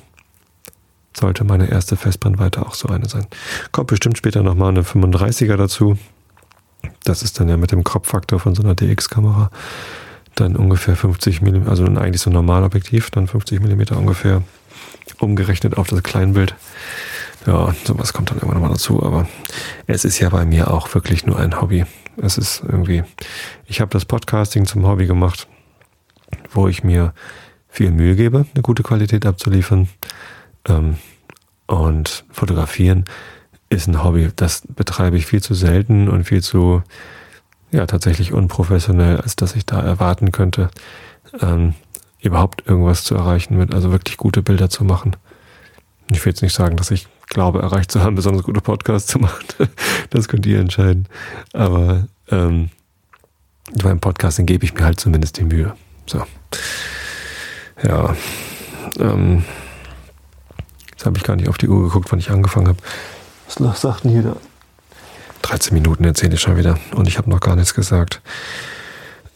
sollte 1.14 1.44
meine 1.44 1.70
erste 1.70 1.96
Festbrennweite 1.96 2.64
auch 2.64 2.74
so 2.74 2.88
eine 2.88 3.08
sein. 3.08 3.26
Kommt 3.70 3.88
bestimmt 3.88 4.18
später 4.18 4.42
nochmal 4.42 4.70
eine 4.70 4.82
35er 4.82 5.56
dazu. 5.56 5.98
Das 7.04 7.22
ist 7.22 7.38
dann 7.38 7.48
ja 7.48 7.56
mit 7.56 7.72
dem 7.72 7.84
Kropffaktor 7.84 8.40
von 8.40 8.54
so 8.54 8.62
einer 8.62 8.74
DX-Kamera 8.74 9.50
dann 10.34 10.56
ungefähr 10.56 10.96
50 10.96 11.42
mm, 11.42 11.68
also 11.68 11.84
eigentlich 11.84 12.22
so 12.22 12.30
ein 12.30 12.34
Normalobjektiv, 12.34 13.10
dann 13.10 13.26
50 13.26 13.60
mm 13.60 13.94
ungefähr 13.96 14.42
umgerechnet 15.18 15.76
auf 15.76 15.88
das 15.88 16.02
Kleinbild. 16.02 16.54
Ja, 17.46 17.74
sowas 17.84 18.12
kommt 18.12 18.30
dann 18.30 18.38
irgendwann 18.38 18.62
mal 18.62 18.68
dazu, 18.68 19.02
aber 19.02 19.26
es 19.86 20.04
ist 20.04 20.20
ja 20.20 20.28
bei 20.28 20.44
mir 20.44 20.70
auch 20.70 20.94
wirklich 20.94 21.26
nur 21.26 21.38
ein 21.38 21.60
Hobby. 21.60 21.84
Es 22.16 22.38
ist 22.38 22.62
irgendwie, 22.66 23.02
ich 23.66 23.80
habe 23.80 23.90
das 23.90 24.04
Podcasting 24.04 24.66
zum 24.66 24.86
Hobby 24.86 25.06
gemacht, 25.06 25.48
wo 26.50 26.68
ich 26.68 26.84
mir 26.84 27.14
viel 27.68 27.90
Mühe 27.90 28.16
gebe, 28.16 28.46
eine 28.54 28.62
gute 28.62 28.82
Qualität 28.82 29.26
abzuliefern. 29.26 29.88
Ähm, 30.68 30.98
und 31.66 32.24
fotografieren 32.30 33.06
ist 33.70 33.88
ein 33.88 34.04
Hobby, 34.04 34.30
das 34.36 34.62
betreibe 34.68 35.16
ich 35.16 35.26
viel 35.26 35.42
zu 35.42 35.54
selten 35.54 36.08
und 36.08 36.24
viel 36.24 36.42
zu, 36.42 36.82
ja, 37.70 37.86
tatsächlich 37.86 38.32
unprofessionell, 38.32 39.16
als 39.16 39.36
dass 39.36 39.56
ich 39.56 39.64
da 39.64 39.80
erwarten 39.80 40.30
könnte, 40.30 40.70
ähm, 41.40 41.74
überhaupt 42.20 42.66
irgendwas 42.66 43.04
zu 43.04 43.14
erreichen 43.14 43.56
mit, 43.56 43.74
also 43.74 43.90
wirklich 43.90 44.18
gute 44.18 44.42
Bilder 44.42 44.68
zu 44.68 44.84
machen. 44.84 45.16
Ich 46.10 46.24
will 46.24 46.32
jetzt 46.32 46.42
nicht 46.42 46.54
sagen, 46.54 46.76
dass 46.76 46.90
ich 46.90 47.08
glaube, 47.32 47.60
erreicht 47.60 47.90
zu 47.90 48.02
haben, 48.02 48.14
besonders 48.14 48.42
gute 48.42 48.60
Podcasts 48.60 49.10
zu 49.10 49.18
machen. 49.18 49.44
das 50.10 50.28
könnt 50.28 50.46
ihr 50.46 50.60
entscheiden. 50.60 51.08
Aber 51.52 52.06
ähm, 52.30 52.70
beim 53.82 54.00
Podcasting 54.00 54.46
gebe 54.46 54.64
ich 54.64 54.74
mir 54.74 54.84
halt 54.84 55.00
zumindest 55.00 55.38
die 55.38 55.44
Mühe. 55.44 55.74
So. 56.06 56.24
Ja. 57.82 58.14
Ähm, 58.98 59.44
jetzt 60.90 61.06
habe 61.06 61.16
ich 61.16 61.24
gar 61.24 61.36
nicht 61.36 61.48
auf 61.48 61.58
die 61.58 61.68
Uhr 61.68 61.82
geguckt, 61.84 62.12
wann 62.12 62.18
ich 62.18 62.30
angefangen 62.30 62.68
habe. 62.68 62.78
Was 63.58 63.80
sagt 63.80 64.04
denn 64.04 64.12
hier 64.12 64.22
da? 64.22 64.36
13 65.42 65.74
Minuten 65.74 66.04
erzähle 66.04 66.34
ich 66.34 66.40
schon 66.40 66.56
wieder 66.56 66.78
und 66.94 67.08
ich 67.08 67.18
habe 67.18 67.28
noch 67.28 67.40
gar 67.40 67.56
nichts 67.56 67.74
gesagt. 67.74 68.20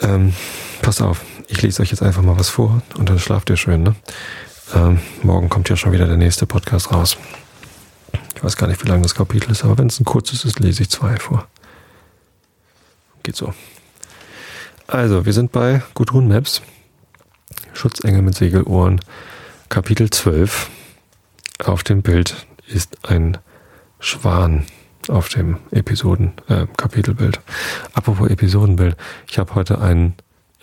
Ähm, 0.00 0.34
passt 0.82 1.02
auf, 1.02 1.22
ich 1.48 1.62
lese 1.62 1.82
euch 1.82 1.90
jetzt 1.90 2.02
einfach 2.02 2.22
mal 2.22 2.38
was 2.38 2.48
vor 2.48 2.82
und 2.96 3.08
dann 3.08 3.18
schlaft 3.18 3.50
ihr 3.50 3.56
schön. 3.56 3.82
Ne? 3.82 3.96
Ähm, 4.74 5.00
morgen 5.22 5.48
kommt 5.48 5.68
ja 5.68 5.76
schon 5.76 5.92
wieder 5.92 6.06
der 6.06 6.16
nächste 6.16 6.46
Podcast 6.46 6.92
raus. 6.92 7.16
Ich 8.36 8.44
weiß 8.44 8.56
gar 8.56 8.66
nicht, 8.66 8.84
wie 8.84 8.88
lang 8.88 9.02
das 9.02 9.14
Kapitel 9.14 9.50
ist, 9.50 9.64
aber 9.64 9.78
wenn 9.78 9.86
es 9.86 9.98
ein 9.98 10.04
kurzes 10.04 10.44
ist, 10.44 10.60
lese 10.60 10.82
ich 10.82 10.90
zwei 10.90 11.16
vor. 11.16 11.48
Geht 13.22 13.34
so. 13.34 13.54
Also, 14.86 15.24
wir 15.24 15.32
sind 15.32 15.52
bei 15.52 15.82
Gudrun 15.94 16.28
Maps. 16.28 16.62
Schutzengel 17.72 18.22
mit 18.22 18.36
Segelohren. 18.36 19.00
Kapitel 19.70 20.10
12. 20.10 20.70
Auf 21.64 21.82
dem 21.82 22.02
Bild 22.02 22.46
ist 22.68 23.08
ein 23.08 23.38
Schwan 23.98 24.66
auf 25.08 25.28
dem 25.28 25.56
Episoden, 25.70 26.32
äh, 26.48 26.66
Kapitelbild. 26.76 27.40
Apropos 27.94 28.28
Episodenbild. 28.28 28.96
Ich 29.28 29.38
habe 29.38 29.54
heute 29.54 29.80
ein 29.80 30.14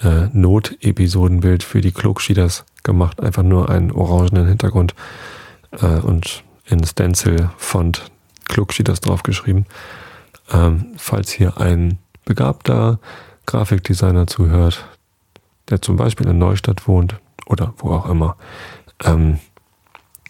äh, 0.01 0.27
Not-Episodenbild 0.31 1.63
für 1.63 1.81
die 1.81 1.91
Klokschieders 1.91 2.65
gemacht. 2.83 3.21
Einfach 3.21 3.43
nur 3.43 3.69
einen 3.69 3.91
orangenen 3.91 4.47
Hintergrund 4.47 4.93
äh, 5.71 5.85
und 5.85 6.43
in 6.65 6.83
Stencil-Font 6.83 8.11
Klugschieders 8.47 9.01
draufgeschrieben. 9.01 9.65
Ähm, 10.51 10.93
falls 10.97 11.31
hier 11.31 11.57
ein 11.57 11.99
begabter 12.25 12.99
Grafikdesigner 13.45 14.27
zuhört, 14.27 14.85
der 15.69 15.81
zum 15.81 15.95
Beispiel 15.95 16.27
in 16.27 16.37
Neustadt 16.37 16.87
wohnt 16.87 17.19
oder 17.45 17.73
wo 17.77 17.91
auch 17.91 18.09
immer. 18.09 18.37
Ähm, 19.03 19.39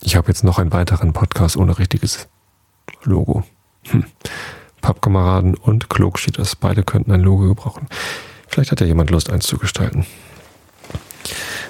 ich 0.01 0.15
habe 0.15 0.27
jetzt 0.27 0.43
noch 0.43 0.59
einen 0.59 0.71
weiteren 0.73 1.13
Podcast 1.13 1.57
ohne 1.57 1.77
richtiges 1.77 2.27
Logo. 3.03 3.43
Hm. 3.87 4.05
Pappkameraden 4.81 5.55
und 5.55 5.89
Klogschieders, 5.89 6.57
beide 6.57 6.83
könnten 6.83 7.11
ein 7.11 7.21
Logo 7.21 7.47
gebrauchen. 7.47 7.87
Vielleicht 8.47 8.71
hat 8.71 8.81
ja 8.81 8.85
jemand 8.85 9.09
Lust, 9.09 9.31
eins 9.31 9.47
zu 9.47 9.57
gestalten. 9.57 10.05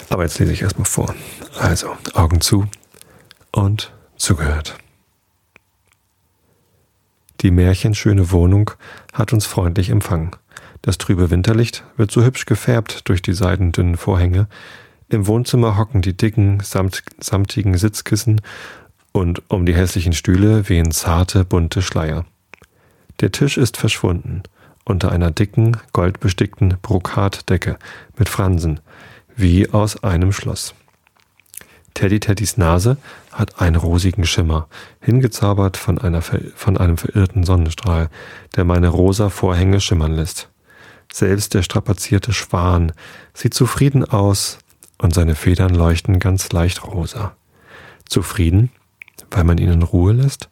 Aber 0.09 0.23
jetzt 0.23 0.39
lese 0.39 0.51
ich 0.51 0.63
erstmal 0.63 0.85
vor. 0.85 1.13
Also, 1.59 1.95
Augen 2.13 2.41
zu 2.41 2.67
und 3.51 3.93
zugehört. 4.23 4.77
Die 7.41 7.51
märchenschöne 7.51 8.31
Wohnung 8.31 8.71
hat 9.11 9.33
uns 9.33 9.45
freundlich 9.45 9.89
empfangen. 9.89 10.31
Das 10.81 10.97
trübe 10.97 11.29
Winterlicht 11.29 11.83
wird 11.97 12.09
so 12.09 12.23
hübsch 12.23 12.45
gefärbt 12.45 13.09
durch 13.09 13.21
die 13.21 13.33
seidendünnen 13.33 13.97
Vorhänge. 13.97 14.47
Im 15.09 15.27
Wohnzimmer 15.27 15.77
hocken 15.77 16.01
die 16.01 16.15
dicken, 16.15 16.61
samt, 16.61 17.03
samtigen 17.19 17.77
Sitzkissen 17.77 18.41
und 19.11 19.43
um 19.49 19.65
die 19.65 19.75
hässlichen 19.75 20.13
Stühle 20.13 20.69
wehen 20.69 20.91
zarte, 20.91 21.43
bunte 21.43 21.81
Schleier. 21.81 22.25
Der 23.19 23.31
Tisch 23.31 23.57
ist 23.57 23.75
verschwunden 23.77 24.43
unter 24.85 25.11
einer 25.11 25.31
dicken, 25.31 25.77
goldbestickten 25.91 26.77
Brokatdecke 26.81 27.77
mit 28.17 28.29
Fransen, 28.29 28.79
wie 29.35 29.69
aus 29.69 30.03
einem 30.03 30.31
Schloss. 30.31 30.73
Teddy 31.93 32.19
Teddys 32.19 32.57
Nase 32.57 32.97
hat 33.31 33.61
einen 33.61 33.75
rosigen 33.75 34.25
Schimmer, 34.25 34.67
hingezaubert 34.99 35.77
von, 35.77 35.97
einer, 35.97 36.21
von 36.21 36.77
einem 36.77 36.97
verirrten 36.97 37.43
Sonnenstrahl, 37.43 38.09
der 38.55 38.63
meine 38.63 38.89
rosa 38.89 39.29
Vorhänge 39.29 39.79
schimmern 39.79 40.13
lässt. 40.13 40.49
Selbst 41.11 41.53
der 41.53 41.61
strapazierte 41.61 42.33
Schwan 42.33 42.91
sieht 43.33 43.53
zufrieden 43.53 44.03
aus 44.03 44.57
und 44.97 45.13
seine 45.13 45.35
Federn 45.35 45.73
leuchten 45.75 46.19
ganz 46.19 46.51
leicht 46.51 46.83
rosa. 46.85 47.35
Zufrieden, 48.05 48.71
weil 49.29 49.43
man 49.43 49.57
ihn 49.57 49.71
in 49.71 49.83
Ruhe 49.83 50.13
lässt? 50.13 50.49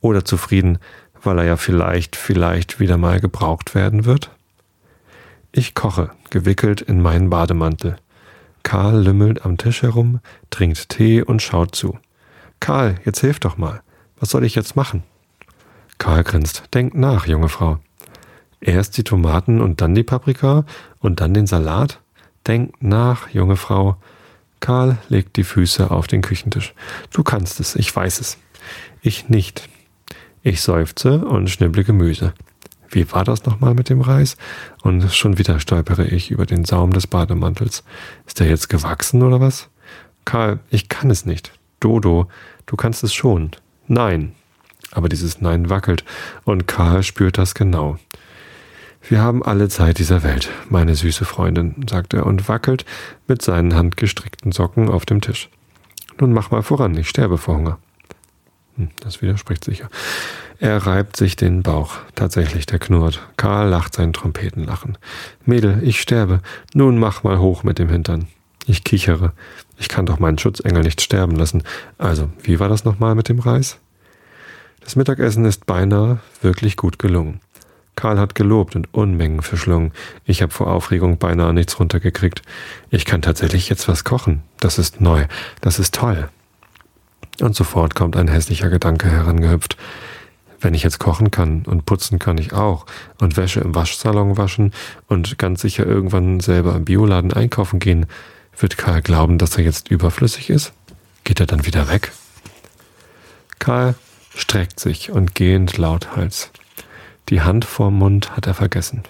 Oder 0.00 0.24
zufrieden, 0.24 0.78
weil 1.22 1.38
er 1.38 1.44
ja 1.44 1.56
vielleicht, 1.56 2.16
vielleicht 2.16 2.80
wieder 2.80 2.96
mal 2.96 3.20
gebraucht 3.20 3.74
werden 3.74 4.04
wird? 4.04 4.30
Ich 5.52 5.74
koche, 5.74 6.10
gewickelt 6.30 6.80
in 6.80 7.00
meinen 7.02 7.30
Bademantel. 7.30 7.96
Karl 8.68 9.02
lümmelt 9.02 9.46
am 9.46 9.56
Tisch 9.56 9.80
herum, 9.80 10.20
trinkt 10.50 10.90
Tee 10.90 11.22
und 11.22 11.40
schaut 11.40 11.74
zu. 11.74 11.98
Karl, 12.60 12.96
jetzt 13.06 13.20
hilf 13.20 13.40
doch 13.40 13.56
mal. 13.56 13.80
Was 14.20 14.28
soll 14.28 14.44
ich 14.44 14.54
jetzt 14.54 14.76
machen? 14.76 15.04
Karl 15.96 16.22
grinst. 16.22 16.64
Denk 16.74 16.94
nach, 16.94 17.26
junge 17.26 17.48
Frau. 17.48 17.78
Erst 18.60 18.98
die 18.98 19.04
Tomaten 19.04 19.62
und 19.62 19.80
dann 19.80 19.94
die 19.94 20.02
Paprika 20.02 20.66
und 20.98 21.20
dann 21.20 21.32
den 21.32 21.46
Salat? 21.46 22.02
Denk 22.46 22.74
nach, 22.82 23.30
junge 23.30 23.56
Frau. 23.56 23.96
Karl 24.60 24.98
legt 25.08 25.38
die 25.38 25.44
Füße 25.44 25.90
auf 25.90 26.06
den 26.06 26.20
Küchentisch. 26.20 26.74
Du 27.10 27.22
kannst 27.22 27.60
es, 27.60 27.74
ich 27.74 27.96
weiß 27.96 28.20
es. 28.20 28.36
Ich 29.00 29.30
nicht. 29.30 29.66
Ich 30.42 30.60
seufze 30.60 31.24
und 31.24 31.48
schnibble 31.48 31.84
Gemüse. 31.84 32.34
Wie 32.90 33.10
war 33.12 33.24
das 33.24 33.44
nochmal 33.44 33.74
mit 33.74 33.88
dem 33.88 34.00
Reis? 34.00 34.36
Und 34.82 35.12
schon 35.12 35.38
wieder 35.38 35.60
stolpere 35.60 36.06
ich 36.06 36.30
über 36.30 36.46
den 36.46 36.64
Saum 36.64 36.92
des 36.92 37.06
Bademantels. 37.06 37.84
Ist 38.26 38.40
der 38.40 38.48
jetzt 38.48 38.68
gewachsen 38.68 39.22
oder 39.22 39.40
was? 39.40 39.68
Karl, 40.24 40.60
ich 40.70 40.88
kann 40.88 41.10
es 41.10 41.26
nicht. 41.26 41.52
Dodo, 41.80 42.28
du 42.66 42.76
kannst 42.76 43.04
es 43.04 43.14
schon. 43.14 43.50
Nein. 43.86 44.32
Aber 44.92 45.08
dieses 45.08 45.40
Nein 45.40 45.68
wackelt 45.68 46.04
und 46.44 46.66
Karl 46.66 47.02
spürt 47.02 47.38
das 47.38 47.54
genau. 47.54 47.98
Wir 49.02 49.20
haben 49.20 49.42
alle 49.42 49.68
Zeit 49.68 49.98
dieser 49.98 50.22
Welt, 50.22 50.50
meine 50.68 50.94
süße 50.94 51.24
Freundin, 51.24 51.86
sagt 51.88 52.14
er 52.14 52.26
und 52.26 52.48
wackelt 52.48 52.84
mit 53.26 53.42
seinen 53.42 53.74
handgestrickten 53.74 54.52
Socken 54.52 54.88
auf 54.88 55.06
dem 55.06 55.20
Tisch. 55.20 55.48
Nun 56.20 56.32
mach 56.32 56.50
mal 56.50 56.62
voran, 56.62 56.96
ich 56.96 57.08
sterbe 57.08 57.38
vor 57.38 57.56
Hunger. 57.56 57.78
Hm, 58.76 58.90
das 59.00 59.22
widerspricht 59.22 59.64
sicher. 59.64 59.88
Er 60.60 60.78
reibt 60.86 61.16
sich 61.16 61.36
den 61.36 61.62
Bauch. 61.62 61.98
Tatsächlich, 62.16 62.66
der 62.66 62.80
knurrt. 62.80 63.20
Karl 63.36 63.68
lacht 63.68 63.94
sein 63.94 64.12
Trompetenlachen. 64.12 64.98
Mädel, 65.44 65.80
ich 65.82 66.00
sterbe. 66.00 66.40
Nun 66.74 66.98
mach 66.98 67.22
mal 67.22 67.38
hoch 67.38 67.62
mit 67.62 67.78
dem 67.78 67.88
Hintern. 67.88 68.26
Ich 68.66 68.82
kichere. 68.82 69.32
Ich 69.78 69.88
kann 69.88 70.04
doch 70.04 70.18
meinen 70.18 70.38
Schutzengel 70.38 70.82
nicht 70.82 71.00
sterben 71.00 71.36
lassen. 71.36 71.62
Also, 71.96 72.30
wie 72.42 72.58
war 72.58 72.68
das 72.68 72.84
nochmal 72.84 73.14
mit 73.14 73.28
dem 73.28 73.38
Reis? 73.38 73.78
Das 74.80 74.96
Mittagessen 74.96 75.44
ist 75.44 75.64
beinahe 75.64 76.18
wirklich 76.42 76.76
gut 76.76 76.98
gelungen. 76.98 77.40
Karl 77.94 78.18
hat 78.18 78.34
gelobt 78.34 78.74
und 78.74 78.92
Unmengen 78.92 79.42
verschlungen. 79.42 79.92
Ich 80.24 80.42
habe 80.42 80.52
vor 80.52 80.68
Aufregung 80.68 81.18
beinahe 81.18 81.52
nichts 81.52 81.78
runtergekriegt. 81.78 82.42
Ich 82.90 83.04
kann 83.04 83.22
tatsächlich 83.22 83.68
jetzt 83.68 83.86
was 83.88 84.04
kochen. 84.04 84.42
Das 84.58 84.78
ist 84.78 85.00
neu. 85.00 85.26
Das 85.60 85.78
ist 85.78 85.94
toll. 85.94 86.28
Und 87.40 87.54
sofort 87.54 87.94
kommt 87.94 88.16
ein 88.16 88.28
hässlicher 88.28 88.70
Gedanke 88.70 89.08
herangehüpft. 89.08 89.76
Wenn 90.60 90.74
ich 90.74 90.82
jetzt 90.82 90.98
kochen 90.98 91.30
kann 91.30 91.62
und 91.66 91.86
putzen 91.86 92.18
kann 92.18 92.38
ich 92.38 92.52
auch 92.52 92.86
und 93.20 93.36
Wäsche 93.36 93.60
im 93.60 93.74
Waschsalon 93.74 94.36
waschen 94.36 94.72
und 95.06 95.38
ganz 95.38 95.62
sicher 95.62 95.86
irgendwann 95.86 96.40
selber 96.40 96.74
im 96.74 96.84
Bioladen 96.84 97.32
einkaufen 97.32 97.78
gehen, 97.78 98.06
wird 98.56 98.76
Karl 98.76 99.02
glauben, 99.02 99.38
dass 99.38 99.56
er 99.56 99.64
jetzt 99.64 99.90
überflüssig 99.90 100.50
ist? 100.50 100.72
Geht 101.24 101.40
er 101.40 101.46
dann 101.46 101.64
wieder 101.64 101.88
weg? 101.88 102.12
Karl 103.58 103.94
streckt 104.34 104.80
sich 104.80 105.10
und 105.10 105.34
gehend 105.34 105.76
lauthals. 105.78 106.50
Die 107.28 107.42
Hand 107.42 107.64
vorm 107.64 107.98
Mund 107.98 108.36
hat 108.36 108.46
er 108.46 108.54
vergessen. 108.54 109.02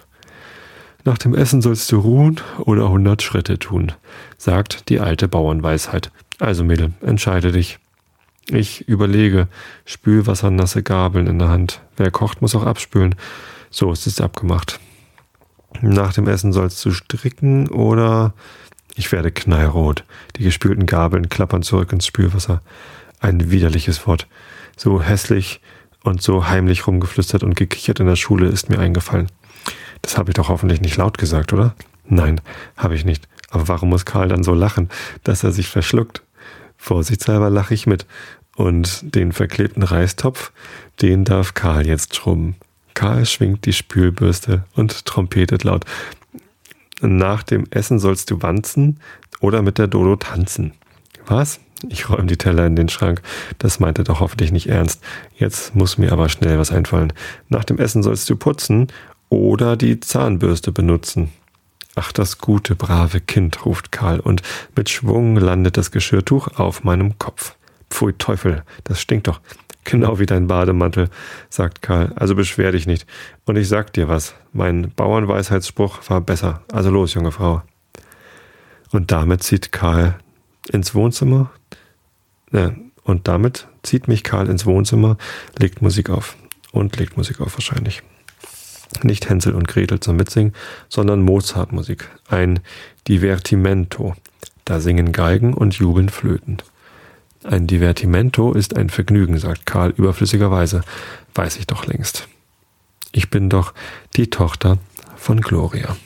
Nach 1.04 1.16
dem 1.16 1.34
Essen 1.34 1.62
sollst 1.62 1.90
du 1.92 2.00
ruhen 2.00 2.40
oder 2.58 2.90
hundert 2.90 3.22
Schritte 3.22 3.58
tun, 3.58 3.92
sagt 4.36 4.88
die 4.88 5.00
alte 5.00 5.28
Bauernweisheit. 5.28 6.10
Also 6.38 6.64
Mädel, 6.64 6.92
entscheide 7.00 7.52
dich. 7.52 7.78
Ich 8.50 8.88
überlege, 8.88 9.48
spülwassernasse 9.84 10.82
Gabeln 10.82 11.26
in 11.26 11.38
der 11.38 11.48
Hand. 11.48 11.82
Wer 11.96 12.10
kocht, 12.10 12.40
muss 12.40 12.54
auch 12.54 12.64
abspülen. 12.64 13.14
So 13.70 13.92
ist 13.92 14.06
es 14.06 14.20
abgemacht. 14.20 14.80
Nach 15.82 16.14
dem 16.14 16.26
Essen 16.26 16.54
sollst 16.54 16.82
du 16.84 16.90
stricken 16.90 17.68
oder 17.68 18.32
ich 18.94 19.12
werde 19.12 19.30
knallrot. 19.30 20.04
Die 20.36 20.44
gespülten 20.44 20.86
Gabeln 20.86 21.28
klappern 21.28 21.62
zurück 21.62 21.92
ins 21.92 22.06
Spülwasser. 22.06 22.62
Ein 23.20 23.50
widerliches 23.50 24.06
Wort. 24.06 24.26
So 24.76 25.02
hässlich 25.02 25.60
und 26.02 26.22
so 26.22 26.48
heimlich 26.48 26.86
rumgeflüstert 26.86 27.42
und 27.42 27.54
gekichert 27.54 28.00
in 28.00 28.06
der 28.06 28.16
Schule 28.16 28.48
ist 28.48 28.70
mir 28.70 28.78
eingefallen. 28.78 29.28
Das 30.00 30.16
habe 30.16 30.30
ich 30.30 30.34
doch 30.34 30.48
hoffentlich 30.48 30.80
nicht 30.80 30.96
laut 30.96 31.18
gesagt, 31.18 31.52
oder? 31.52 31.74
Nein, 32.06 32.40
habe 32.76 32.94
ich 32.94 33.04
nicht. 33.04 33.28
Aber 33.50 33.68
warum 33.68 33.90
muss 33.90 34.06
Karl 34.06 34.28
dann 34.28 34.42
so 34.42 34.54
lachen, 34.54 34.88
dass 35.22 35.44
er 35.44 35.52
sich 35.52 35.68
verschluckt? 35.68 36.22
Vorsichtshalber 36.76 37.50
lache 37.50 37.74
ich 37.74 37.86
mit. 37.86 38.06
Und 38.58 39.14
den 39.14 39.30
verklebten 39.30 39.84
Reistopf, 39.84 40.50
den 41.00 41.24
darf 41.24 41.54
Karl 41.54 41.86
jetzt 41.86 42.16
schrubben. 42.16 42.56
Karl 42.92 43.24
schwingt 43.24 43.66
die 43.66 43.72
Spülbürste 43.72 44.64
und 44.74 45.04
trompetet 45.04 45.62
laut. 45.62 45.84
Nach 47.00 47.44
dem 47.44 47.66
Essen 47.70 48.00
sollst 48.00 48.32
du 48.32 48.42
wanzen 48.42 48.98
oder 49.38 49.62
mit 49.62 49.78
der 49.78 49.86
Dodo 49.86 50.16
tanzen. 50.16 50.72
Was? 51.24 51.60
Ich 51.88 52.10
räume 52.10 52.26
die 52.26 52.36
Teller 52.36 52.66
in 52.66 52.74
den 52.74 52.88
Schrank. 52.88 53.22
Das 53.58 53.78
meinte 53.78 54.02
doch 54.02 54.18
hoffentlich 54.18 54.50
nicht 54.50 54.68
ernst. 54.68 55.04
Jetzt 55.36 55.76
muss 55.76 55.96
mir 55.96 56.10
aber 56.10 56.28
schnell 56.28 56.58
was 56.58 56.72
einfallen. 56.72 57.12
Nach 57.48 57.62
dem 57.62 57.78
Essen 57.78 58.02
sollst 58.02 58.28
du 58.28 58.34
putzen 58.34 58.88
oder 59.28 59.76
die 59.76 60.00
Zahnbürste 60.00 60.72
benutzen. 60.72 61.30
Ach, 61.94 62.10
das 62.10 62.38
gute, 62.38 62.74
brave 62.74 63.20
Kind, 63.20 63.64
ruft 63.64 63.92
Karl, 63.92 64.18
und 64.18 64.42
mit 64.74 64.88
Schwung 64.88 65.36
landet 65.36 65.76
das 65.76 65.92
Geschirrtuch 65.92 66.58
auf 66.58 66.82
meinem 66.82 67.20
Kopf. 67.20 67.54
Pfui 67.90 68.12
Teufel, 68.14 68.62
das 68.84 69.00
stinkt 69.00 69.28
doch. 69.28 69.40
Genau 69.84 70.18
wie 70.18 70.26
dein 70.26 70.48
Bademantel, 70.48 71.08
sagt 71.48 71.80
Karl. 71.80 72.12
Also 72.16 72.34
beschwer 72.34 72.72
dich 72.72 72.86
nicht. 72.86 73.06
Und 73.46 73.56
ich 73.56 73.68
sag 73.68 73.92
dir 73.94 74.06
was. 74.06 74.34
Mein 74.52 74.92
Bauernweisheitsspruch 74.94 76.00
war 76.08 76.20
besser. 76.20 76.62
Also 76.70 76.90
los, 76.90 77.14
junge 77.14 77.32
Frau. 77.32 77.62
Und 78.90 79.10
damit 79.12 79.42
zieht 79.42 79.72
Karl 79.72 80.18
ins 80.70 80.94
Wohnzimmer, 80.94 81.50
äh, 82.52 82.70
und 83.04 83.26
damit 83.26 83.68
zieht 83.82 84.06
mich 84.06 84.22
Karl 84.22 84.48
ins 84.48 84.66
Wohnzimmer, 84.66 85.16
legt 85.58 85.80
Musik 85.80 86.10
auf. 86.10 86.36
Und 86.72 86.96
legt 86.98 87.16
Musik 87.16 87.40
auf 87.40 87.54
wahrscheinlich. 87.54 88.02
Nicht 89.02 89.30
Hänsel 89.30 89.54
und 89.54 89.66
Gretel 89.68 90.00
zum 90.00 90.16
Mitsingen, 90.16 90.52
sondern 90.88 91.22
Mozart-Musik. 91.22 92.08
Ein 92.28 92.60
Divertimento. 93.06 94.14
Da 94.66 94.80
singen 94.80 95.12
Geigen 95.12 95.54
und 95.54 95.74
jubeln 95.74 96.10
Flöten. 96.10 96.58
Ein 97.44 97.66
Divertimento 97.66 98.52
ist 98.52 98.76
ein 98.76 98.90
Vergnügen, 98.90 99.38
sagt 99.38 99.64
Karl 99.64 99.90
überflüssigerweise. 99.90 100.82
Weiß 101.34 101.56
ich 101.56 101.66
doch 101.66 101.86
längst. 101.86 102.28
Ich 103.12 103.30
bin 103.30 103.48
doch 103.48 103.74
die 104.16 104.28
Tochter 104.28 104.78
von 105.16 105.40
Gloria. 105.40 105.96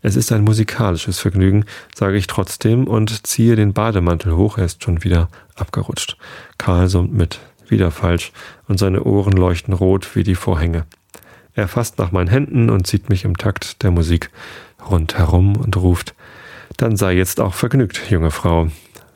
Es 0.00 0.16
ist 0.16 0.32
ein 0.32 0.44
musikalisches 0.44 1.18
Vergnügen, 1.18 1.64
sage 1.94 2.16
ich 2.16 2.26
trotzdem 2.26 2.86
und 2.86 3.26
ziehe 3.26 3.56
den 3.56 3.72
Bademantel 3.72 4.36
hoch, 4.36 4.58
er 4.58 4.66
ist 4.66 4.82
schon 4.82 5.02
wieder 5.02 5.28
abgerutscht. 5.54 6.16
Karl 6.58 6.88
summt 6.88 7.14
mit, 7.14 7.40
wieder 7.68 7.90
falsch, 7.90 8.32
und 8.68 8.78
seine 8.78 9.04
Ohren 9.04 9.32
leuchten 9.32 9.72
rot 9.72 10.14
wie 10.14 10.22
die 10.22 10.34
Vorhänge. 10.34 10.84
Er 11.54 11.68
fasst 11.68 11.98
nach 11.98 12.12
meinen 12.12 12.28
Händen 12.28 12.68
und 12.68 12.86
zieht 12.86 13.08
mich 13.08 13.24
im 13.24 13.38
Takt 13.38 13.82
der 13.82 13.90
Musik 13.90 14.30
rundherum 14.90 15.56
und 15.56 15.76
ruft, 15.76 16.14
dann 16.76 16.96
sei 16.96 17.14
jetzt 17.14 17.40
auch 17.40 17.54
vergnügt, 17.54 18.10
junge 18.10 18.30
Frau. 18.30 18.68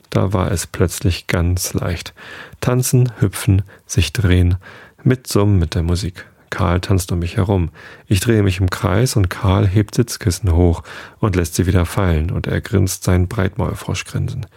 Da 0.09 0.33
war 0.33 0.51
es 0.51 0.67
plötzlich 0.67 1.27
ganz 1.27 1.73
leicht. 1.73 2.13
Tanzen, 2.61 3.11
hüpfen, 3.19 3.61
sich 3.85 4.13
drehen, 4.13 4.55
mitsummen 5.03 5.59
mit 5.59 5.75
der 5.75 5.83
Musik. 5.83 6.25
Karl 6.49 6.79
tanzt 6.81 7.11
um 7.11 7.19
mich 7.19 7.37
herum. 7.37 7.69
Ich 8.07 8.21
drehe 8.21 8.41
mich 8.41 8.59
im 8.59 8.69
Kreis 8.69 9.15
und 9.15 9.29
Karl 9.29 9.67
hebt 9.67 9.95
Sitzkissen 9.95 10.53
hoch 10.53 10.83
und 11.19 11.35
lässt 11.35 11.55
sie 11.55 11.67
wieder 11.67 11.85
fallen 11.85 12.31
und 12.31 12.47
er 12.47 12.61
grinst 12.61 13.03
sein 13.03 13.27
Breitmaulfroschgrinsen. 13.27 14.47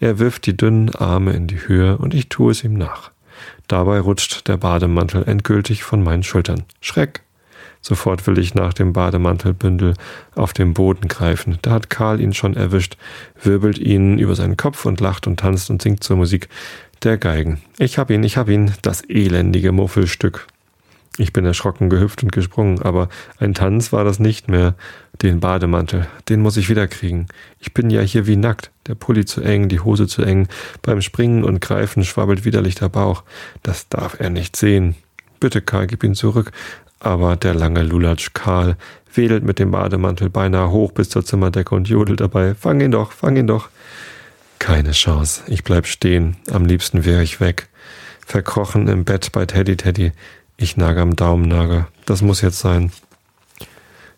Er 0.00 0.18
wirft 0.18 0.46
die 0.46 0.56
dünnen 0.56 0.94
Arme 0.94 1.32
in 1.32 1.46
die 1.46 1.66
Höhe 1.68 1.98
und 1.98 2.14
ich 2.14 2.28
tue 2.28 2.52
es 2.52 2.64
ihm 2.64 2.74
nach. 2.74 3.10
Dabei 3.68 4.00
rutscht 4.00 4.48
der 4.48 4.56
Bademantel 4.56 5.24
endgültig 5.24 5.84
von 5.84 6.02
meinen 6.02 6.22
Schultern. 6.22 6.64
Schreck! 6.80 7.23
Sofort 7.86 8.26
will 8.26 8.38
ich 8.38 8.54
nach 8.54 8.72
dem 8.72 8.94
Bademantelbündel 8.94 9.92
auf 10.34 10.54
dem 10.54 10.72
Boden 10.72 11.06
greifen. 11.06 11.58
Da 11.60 11.72
hat 11.72 11.90
Karl 11.90 12.18
ihn 12.18 12.32
schon 12.32 12.56
erwischt, 12.56 12.96
wirbelt 13.42 13.78
ihn 13.78 14.18
über 14.18 14.34
seinen 14.34 14.56
Kopf 14.56 14.86
und 14.86 15.00
lacht 15.00 15.26
und 15.26 15.40
tanzt 15.40 15.68
und 15.68 15.82
singt 15.82 16.02
zur 16.02 16.16
Musik 16.16 16.48
der 17.02 17.18
Geigen. 17.18 17.60
Ich 17.78 17.98
hab 17.98 18.10
ihn, 18.10 18.22
ich 18.22 18.38
hab 18.38 18.48
ihn, 18.48 18.72
das 18.80 19.02
elendige 19.06 19.70
Muffelstück. 19.70 20.46
Ich 21.18 21.34
bin 21.34 21.44
erschrocken 21.44 21.90
gehüpft 21.90 22.22
und 22.22 22.32
gesprungen, 22.32 22.80
aber 22.80 23.10
ein 23.38 23.52
Tanz 23.52 23.92
war 23.92 24.02
das 24.02 24.18
nicht 24.18 24.48
mehr. 24.48 24.76
Den 25.20 25.40
Bademantel, 25.40 26.08
den 26.30 26.40
muss 26.40 26.56
ich 26.56 26.70
wiederkriegen. 26.70 27.26
Ich 27.60 27.74
bin 27.74 27.90
ja 27.90 28.00
hier 28.00 28.26
wie 28.26 28.36
nackt, 28.36 28.70
der 28.86 28.94
Pulli 28.94 29.26
zu 29.26 29.42
eng, 29.42 29.68
die 29.68 29.80
Hose 29.80 30.06
zu 30.06 30.22
eng. 30.22 30.48
Beim 30.80 31.02
Springen 31.02 31.44
und 31.44 31.60
Greifen 31.60 32.02
schwabbelt 32.02 32.46
widerlich 32.46 32.76
der 32.76 32.88
Bauch. 32.88 33.24
Das 33.62 33.90
darf 33.90 34.18
er 34.18 34.30
nicht 34.30 34.56
sehen. 34.56 34.96
Bitte, 35.38 35.60
Karl, 35.60 35.86
gib 35.86 36.02
ihn 36.02 36.14
zurück. 36.14 36.52
Aber 37.04 37.36
der 37.36 37.52
lange 37.52 37.82
Lulatsch 37.82 38.30
Karl 38.32 38.76
wedelt 39.12 39.44
mit 39.44 39.58
dem 39.58 39.70
Bademantel 39.70 40.30
beinahe 40.30 40.70
hoch 40.70 40.90
bis 40.90 41.10
zur 41.10 41.22
Zimmerdecke 41.22 41.74
und 41.74 41.86
jodelt 41.86 42.20
dabei. 42.20 42.54
Fang 42.54 42.80
ihn 42.80 42.92
doch, 42.92 43.12
fang 43.12 43.36
ihn 43.36 43.46
doch. 43.46 43.68
Keine 44.58 44.92
Chance. 44.92 45.42
Ich 45.48 45.64
bleib 45.64 45.86
stehen. 45.86 46.38
Am 46.50 46.64
liebsten 46.64 47.04
wäre 47.04 47.22
ich 47.22 47.40
weg. 47.40 47.68
Verkrochen 48.24 48.88
im 48.88 49.04
Bett 49.04 49.32
bei 49.32 49.44
Teddy 49.44 49.76
Teddy. 49.76 50.12
Ich 50.56 50.78
nage 50.78 51.02
am 51.02 51.14
Daumennagel. 51.14 51.86
Das 52.06 52.22
muss 52.22 52.40
jetzt 52.40 52.60
sein. 52.60 52.90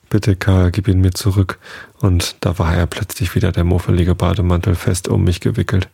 Bitte, 0.08 0.36
Karl, 0.36 0.70
gib 0.70 0.86
ihn 0.86 1.00
mir 1.00 1.12
zurück. 1.12 1.58
Und 2.00 2.36
da 2.44 2.58
war 2.58 2.74
er 2.74 2.86
plötzlich 2.86 3.34
wieder 3.34 3.50
der 3.50 3.64
muffelige 3.64 4.14
Bademantel 4.14 4.76
fest 4.76 5.08
um 5.08 5.24
mich 5.24 5.40
gewickelt. 5.40 5.88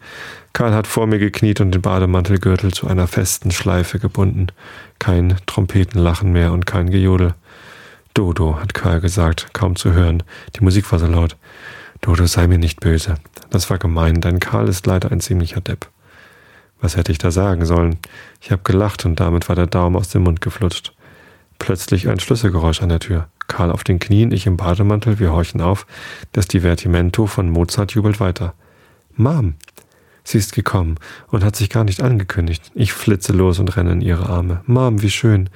Karl 0.52 0.74
hat 0.74 0.86
vor 0.86 1.06
mir 1.06 1.18
gekniet 1.18 1.60
und 1.60 1.72
den 1.72 1.80
Bademantelgürtel 1.80 2.72
zu 2.72 2.86
einer 2.88 3.06
festen 3.06 3.50
Schleife 3.50 3.98
gebunden. 3.98 4.48
Kein 4.98 5.36
Trompetenlachen 5.46 6.32
mehr 6.32 6.52
und 6.52 6.66
kein 6.66 6.90
Gejodel. 6.90 7.34
Dodo, 8.12 8.60
hat 8.60 8.74
Karl 8.74 9.00
gesagt, 9.00 9.54
kaum 9.54 9.76
zu 9.76 9.92
hören. 9.92 10.22
Die 10.56 10.64
Musik 10.64 10.92
war 10.92 10.98
so 10.98 11.06
laut. 11.06 11.36
Dodo, 12.02 12.26
sei 12.26 12.46
mir 12.46 12.58
nicht 12.58 12.80
böse. 12.80 13.14
Das 13.48 13.70
war 13.70 13.78
gemein, 13.78 14.20
denn 14.20 14.40
Karl 14.40 14.68
ist 14.68 14.86
leider 14.86 15.10
ein 15.10 15.20
ziemlicher 15.20 15.62
Depp. 15.62 15.88
Was 16.82 16.96
hätte 16.96 17.12
ich 17.12 17.18
da 17.18 17.30
sagen 17.30 17.64
sollen? 17.64 17.96
Ich 18.40 18.50
habe 18.50 18.62
gelacht 18.64 19.06
und 19.06 19.20
damit 19.20 19.48
war 19.48 19.56
der 19.56 19.68
Daumen 19.68 19.96
aus 19.96 20.08
dem 20.08 20.24
Mund 20.24 20.42
geflutscht. 20.42 20.92
Plötzlich 21.62 22.08
ein 22.08 22.18
Schlüsselgeräusch 22.18 22.82
an 22.82 22.88
der 22.88 22.98
Tür. 22.98 23.28
Karl 23.46 23.70
auf 23.70 23.84
den 23.84 24.00
Knien, 24.00 24.32
ich 24.32 24.48
im 24.48 24.56
Bademantel, 24.56 25.20
wir 25.20 25.30
horchen 25.30 25.60
auf. 25.60 25.86
Das 26.32 26.48
Divertimento 26.48 27.28
von 27.28 27.48
Mozart 27.48 27.92
jubelt 27.92 28.18
weiter. 28.18 28.54
Mom! 29.14 29.54
Sie 30.24 30.38
ist 30.38 30.54
gekommen 30.54 30.96
und 31.28 31.44
hat 31.44 31.54
sich 31.54 31.70
gar 31.70 31.84
nicht 31.84 32.02
angekündigt. 32.02 32.72
Ich 32.74 32.92
flitze 32.92 33.32
los 33.32 33.60
und 33.60 33.76
renne 33.76 33.92
in 33.92 34.00
ihre 34.00 34.28
Arme. 34.28 34.62
Mom, 34.66 35.02
wie 35.02 35.10
schön. 35.10 35.50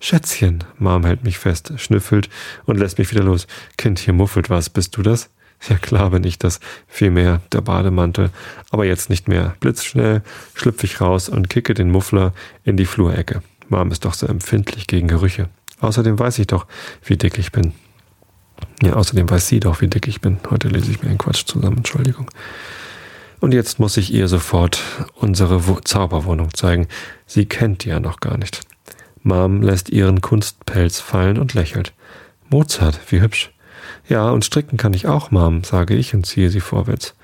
Schätzchen. 0.00 0.64
Mom 0.78 1.04
hält 1.04 1.24
mich 1.24 1.38
fest, 1.38 1.74
schnüffelt 1.76 2.30
und 2.64 2.78
lässt 2.78 2.96
mich 2.96 3.10
wieder 3.10 3.22
los. 3.22 3.46
Kind, 3.76 3.98
hier 3.98 4.14
muffelt 4.14 4.48
was. 4.48 4.70
Bist 4.70 4.96
du 4.96 5.02
das? 5.02 5.28
Ja 5.68 5.76
klar 5.76 6.08
bin 6.08 6.24
ich 6.24 6.38
das. 6.38 6.60
Vielmehr 6.88 7.42
der 7.52 7.60
Bademantel. 7.60 8.30
Aber 8.70 8.86
jetzt 8.86 9.10
nicht 9.10 9.28
mehr. 9.28 9.56
Blitzschnell 9.60 10.22
schlüpfe 10.54 10.86
ich 10.86 11.02
raus 11.02 11.28
und 11.28 11.50
kicke 11.50 11.74
den 11.74 11.90
Muffler 11.90 12.32
in 12.64 12.78
die 12.78 12.86
Flurecke. 12.86 13.42
Mom 13.70 13.90
ist 13.90 14.04
doch 14.04 14.14
so 14.14 14.26
empfindlich 14.26 14.86
gegen 14.86 15.08
Gerüche. 15.08 15.48
Außerdem 15.80 16.18
weiß 16.18 16.38
ich 16.38 16.46
doch, 16.46 16.66
wie 17.04 17.16
dick 17.16 17.38
ich 17.38 17.52
bin. 17.52 17.72
Ja, 18.82 18.94
außerdem 18.94 19.30
weiß 19.30 19.48
sie 19.48 19.60
doch, 19.60 19.80
wie 19.80 19.88
dick 19.88 20.06
ich 20.08 20.20
bin. 20.20 20.38
Heute 20.50 20.68
lese 20.68 20.90
ich 20.90 21.02
mir 21.02 21.08
einen 21.08 21.18
Quatsch 21.18 21.46
zusammen, 21.46 21.78
Entschuldigung. 21.78 22.30
Und 23.40 23.54
jetzt 23.54 23.78
muss 23.78 23.96
ich 23.96 24.12
ihr 24.12 24.28
sofort 24.28 24.82
unsere 25.14 25.66
Wo 25.66 25.76
Zauberwohnung 25.76 26.52
zeigen. 26.52 26.88
Sie 27.26 27.46
kennt 27.46 27.84
die 27.84 27.88
ja 27.88 28.00
noch 28.00 28.20
gar 28.20 28.36
nicht. 28.36 28.60
Mom 29.22 29.62
lässt 29.62 29.88
ihren 29.88 30.20
Kunstpelz 30.20 31.00
fallen 31.00 31.38
und 31.38 31.54
lächelt. 31.54 31.94
Mozart, 32.50 33.00
wie 33.08 33.20
hübsch. 33.20 33.52
Ja, 34.08 34.30
und 34.30 34.44
stricken 34.44 34.76
kann 34.76 34.92
ich 34.92 35.06
auch, 35.06 35.30
Mom, 35.30 35.64
sage 35.64 35.94
ich 35.94 36.14
und 36.14 36.26
ziehe 36.26 36.50
sie 36.50 36.60
vorwärts. 36.60 37.14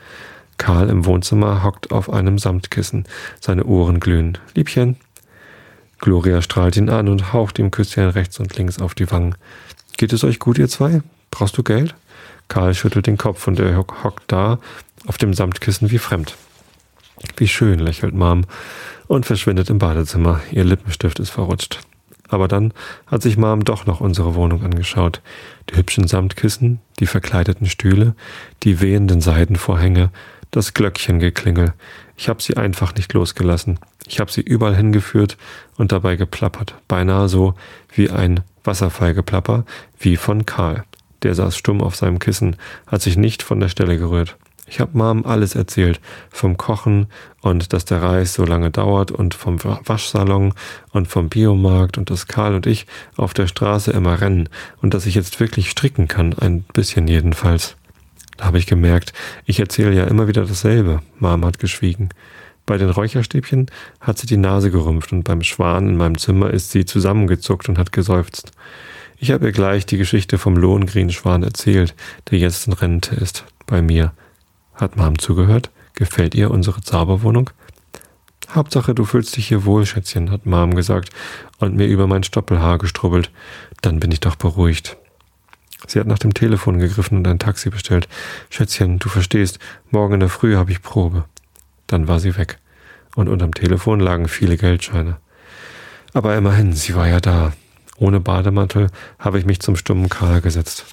Karl 0.59 0.89
im 0.89 1.05
Wohnzimmer 1.05 1.63
hockt 1.63 1.91
auf 1.91 2.11
einem 2.11 2.39
Samtkissen. 2.39 3.05
Seine 3.41 3.65
Ohren 3.65 4.01
glühen. 4.01 4.39
Liebchen, 4.55 4.97
Gloria 5.99 6.43
strahlt 6.43 6.77
ihn 6.77 6.91
an 6.91 7.09
und 7.09 7.33
haucht 7.33 7.59
ihm 7.59 7.71
Küsschen 7.71 8.09
rechts 8.11 8.39
und 8.39 8.57
links 8.57 8.81
auf 8.81 8.95
die 8.95 9.11
Wangen. 9.11 9.35
Geht 9.97 10.13
es 10.13 10.25
euch 10.25 10.39
gut, 10.39 10.59
ihr 10.59 10.69
zwei? 10.69 11.03
Brauchst 11.31 11.57
du 11.57 11.63
Geld? 11.63 11.95
Karl 12.49 12.75
schüttelt 12.75 13.07
den 13.07 13.17
Kopf 13.17 13.47
und 13.47 13.59
er 13.59 13.77
hockt 13.77 14.25
da 14.27 14.59
auf 15.07 15.19
dem 15.19 15.35
Samtkissen 15.35 15.91
wie 15.91 15.99
fremd. 15.99 16.37
Wie 17.37 17.49
schön, 17.49 17.79
lächelt 17.79 18.15
Mom 18.15 18.45
und 19.07 19.27
verschwindet 19.27 19.71
im 19.71 19.79
Badezimmer. 19.79 20.41
Ihr 20.51 20.65
Lippenstift 20.65 21.19
ist 21.19 21.31
verrutscht. 21.31 21.81
Aber 22.29 22.49
dann 22.49 22.73
hat 23.07 23.23
sich 23.23 23.37
Mom 23.37 23.65
doch 23.65 23.87
noch 23.87 24.01
unsere 24.01 24.35
Wohnung 24.35 24.63
angeschaut. 24.63 25.23
Die 25.71 25.77
hübschen 25.77 26.09
Samtkissen, 26.09 26.81
die 26.99 27.07
verkleideten 27.07 27.67
Stühle, 27.67 28.15
die 28.65 28.81
wehenden 28.81 29.21
Seidenvorhänge, 29.21 30.11
das 30.51 30.75
Glöckchengeklingel. 30.75 31.73
Ich 32.17 32.29
habe 32.29 32.43
sie 32.43 32.57
einfach 32.57 32.95
nicht 32.95 33.13
losgelassen. 33.13 33.79
Ich 34.07 34.21
habe 34.21 34.31
sie 34.31 34.41
überall 34.41 34.77
hingeführt 34.77 35.37
und 35.77 35.93
dabei 35.93 36.17
geplappert, 36.17 36.75
beinahe 36.89 37.29
so 37.29 37.55
wie 37.95 38.11
ein 38.11 38.41
Wasserfallgeplapper, 38.65 39.65
wie 39.99 40.17
von 40.17 40.47
Karl. 40.47 40.85
Der 41.23 41.35
saß 41.35 41.57
stumm 41.57 41.83
auf 41.83 41.97
seinem 41.97 42.19
Kissen, 42.19 42.57
hat 42.87 43.03
sich 43.03 43.17
nicht 43.17 43.43
von 43.43 43.61
der 43.61 43.69
Stelle 43.69 43.99
gerührt. 43.99 44.37
Ich 44.69 44.81
habe 44.81 44.99
Mom 44.99 45.25
alles 45.25 45.55
erzählt, 45.55 46.01
vom 46.31 46.57
Kochen 46.57 47.07
und 47.41 47.73
dass 47.73 47.85
der 47.85 48.03
Reis 48.03 48.35
so 48.35 48.45
lange 48.45 48.71
dauert 48.71 49.13
und 49.13 49.35
vom 49.35 49.63
Waschsalon 49.63 50.55
und 50.91 51.07
vom 51.07 51.29
Biomarkt 51.29 51.99
und 51.99 52.11
dass 52.11 52.27
Karl 52.27 52.57
und 52.57 52.67
ich 52.67 52.87
auf 53.17 53.33
der 53.33 53.47
Straße 53.47 53.93
immer 53.93 54.21
rennen 54.21 54.49
und 54.83 54.93
dass 54.93 55.07
ich 55.07 55.15
jetzt 55.15 55.39
wirklich 55.39 55.71
stricken 55.71 56.09
kann, 56.09 56.35
ein 56.35 56.63
bisschen 56.63 57.07
jedenfalls. 57.07 57.77
Da 58.37 58.47
habe 58.47 58.59
ich 58.59 58.67
gemerkt, 58.67 59.13
ich 59.45 59.61
erzähle 59.61 59.95
ja 59.95 60.05
immer 60.05 60.29
wieder 60.29 60.45
dasselbe. 60.45 61.01
Mom 61.19 61.45
hat 61.45 61.59
geschwiegen. 61.59 62.11
Bei 62.67 62.79
den 62.79 62.91
Räucherstäbchen 62.91 63.71
hat 64.01 64.19
sie 64.19 64.27
die 64.27 64.37
Nase 64.37 64.71
gerümpft 64.71 65.13
und 65.13 65.23
beim 65.23 65.43
Schwan 65.43 65.89
in 65.89 65.97
meinem 65.97 66.19
Zimmer 66.19 66.51
ist 66.51 66.73
sie 66.73 66.85
zusammengezuckt 66.85 67.69
und 67.69 67.79
hat 67.79 67.93
geseufzt. 67.93 68.51
Ich 69.19 69.31
habe 69.31 69.47
ihr 69.47 69.53
gleich 69.53 69.87
die 69.87 69.97
Geschichte 69.97 70.37
vom 70.37 70.57
Lohengrinschwan 70.57 71.43
erzählt, 71.43 71.95
der 72.31 72.39
jetzt 72.39 72.67
in 72.67 72.73
Rente 72.73 73.15
ist, 73.15 73.45
bei 73.67 73.81
mir. 73.81 74.13
Hat 74.75 74.97
Mom 74.97 75.19
zugehört? 75.19 75.71
Gefällt 75.95 76.35
ihr 76.35 76.51
unsere 76.51 76.83
Zauberwohnung? 76.83 77.51
Hauptsache, 78.51 78.95
du 78.95 79.05
fühlst 79.05 79.37
dich 79.37 79.49
hier 79.49 79.65
wohl, 79.65 79.87
Schätzchen, 79.87 80.31
hat 80.31 80.45
Mom 80.45 80.75
gesagt 80.75 81.11
und 81.59 81.75
mir 81.75 81.87
über 81.87 82.07
mein 82.07 82.25
Stoppelhaar 82.25 82.79
gestrubbelt. 82.79 83.31
Dann 83.81 84.01
bin 84.01 84.13
ich 84.13 84.21
doch 84.21 84.37
beruhigt. 84.37 84.97
Sie 85.87 86.01
hat 86.01 86.07
nach 86.07 86.19
dem 86.19 86.35
Telefon 86.35 86.79
gegriffen 86.79 87.19
und 87.19 87.29
ein 87.29 87.39
Taxi 87.39 87.71
bestellt. 87.71 88.09
Schätzchen, 88.51 88.99
du 88.99 89.09
verstehst, 89.09 89.59
morgen 89.91 90.15
in 90.15 90.21
der 90.21 90.29
Früh 90.29 90.57
habe 90.57 90.73
ich 90.73 90.83
Probe. 90.83 91.25
Dann 91.87 92.09
war 92.09 92.19
sie 92.19 92.37
weg. 92.37 92.59
Und 93.15 93.29
unterm 93.29 93.55
Telefon 93.55 94.01
lagen 94.01 94.29
viele 94.29 94.57
Geldscheine. 94.57 95.19
Aber 96.13 96.37
immerhin, 96.37 96.73
sie 96.73 96.95
war 96.95 97.09
ja 97.09 97.21
da. 97.21 97.53
Ohne 97.99 98.21
Bademantel 98.21 98.89
habe 99.19 99.39
ich 99.39 99.47
mich 99.47 99.61
zum 99.61 99.77
stummen 99.77 100.09
Karl 100.09 100.41
gesetzt. 100.41 100.85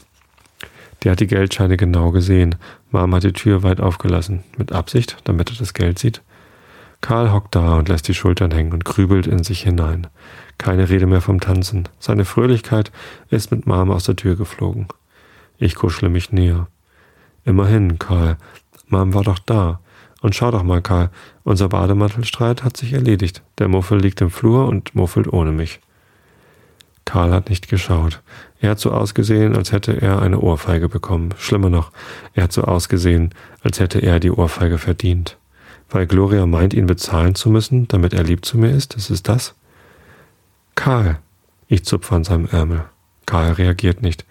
Der 1.04 1.14
hat 1.14 1.20
die 1.20 1.28
Geldscheine 1.28 1.76
genau 1.76 2.12
gesehen. 2.12 2.56
Mama 2.92 3.18
hat 3.18 3.24
die 3.24 3.34
Tür 3.34 3.64
weit 3.64 3.82
aufgelassen. 3.82 4.44
Mit 4.58 4.72
Absicht, 4.72 5.18
damit 5.26 5.50
er 5.50 5.58
das 5.58 5.74
Geld 5.74 6.00
sieht. 6.00 6.22
Karl 7.04 7.34
hockt 7.34 7.54
da 7.54 7.76
und 7.76 7.90
lässt 7.90 8.08
die 8.08 8.14
Schultern 8.14 8.52
hängen 8.52 8.72
und 8.72 8.86
grübelt 8.86 9.28
in 9.28 9.44
sich 9.44 9.64
hinein. 9.64 10.08
Keine 10.58 10.88
Rede 10.88 11.06
mehr 11.06 11.20
vom 11.20 11.42
Tanzen. 11.42 11.90
Seine 12.00 12.24
Fröhlichkeit 12.24 12.94
ist 13.30 13.52
mit 13.52 13.68
Mama 13.68 13.94
aus 13.94 14.06
der 14.06 14.16
Tür 14.16 14.38
geflogen. 14.38 14.88
Ich 15.58 15.76
kuschle 15.76 16.08
mich 16.08 16.32
näher. 16.32 16.68
Immerhin, 17.44 18.00
Karl. 18.00 18.38
Mom 18.88 19.14
war 19.14 19.24
doch 19.24 19.40
da. 19.40 19.82
Und 20.22 20.34
schau 20.34 20.50
doch 20.50 20.64
mal, 20.64 20.82
Karl, 20.82 21.10
unser 21.44 21.68
Bademantelstreit 21.68 22.64
hat 22.64 22.78
sich 22.78 22.94
erledigt. 22.94 23.44
Der 23.58 23.68
Muffel 23.68 24.00
liegt 24.00 24.22
im 24.22 24.32
Flur 24.32 24.70
und 24.70 24.96
muffelt 24.96 25.28
ohne 25.28 25.52
mich. 25.52 25.82
Karl 27.04 27.34
hat 27.34 27.50
nicht 27.50 27.68
geschaut. 27.68 28.22
Er 28.62 28.72
hat 28.72 28.80
so 28.80 28.94
ausgesehen, 28.94 29.58
als 29.58 29.74
hätte 29.74 30.02
er 30.02 30.22
eine 30.22 30.40
Ohrfeige 30.40 30.88
bekommen. 30.88 31.34
Schlimmer 31.38 31.70
noch, 31.70 31.92
er 32.34 32.44
hat 32.44 32.54
so 32.54 32.62
ausgesehen, 32.62 33.32
als 33.62 33.82
hätte 33.82 34.00
er 34.00 34.22
die 34.22 34.32
Ohrfeige 34.32 34.78
verdient. 34.78 35.38
Weil 35.94 36.08
Gloria 36.08 36.48
meint, 36.48 36.74
ihn 36.74 36.88
bezahlen 36.88 37.36
zu 37.36 37.52
müssen, 37.52 37.88
damit 37.88 38.14
er 38.14 38.24
lieb 38.24 38.44
zu 38.44 38.58
mir 38.58 38.72
ist, 38.72 38.96
ist 38.96 39.12
es 39.12 39.22
das? 39.22 39.54
Karl. 40.74 41.20
Ich 41.68 41.86
zupfe 41.86 42.16
an 42.16 42.24
seinem 42.24 42.48
Ärmel. 42.48 42.86
Karl 43.28 43.54
reagiert 43.54 44.02
nicht. 44.02 44.26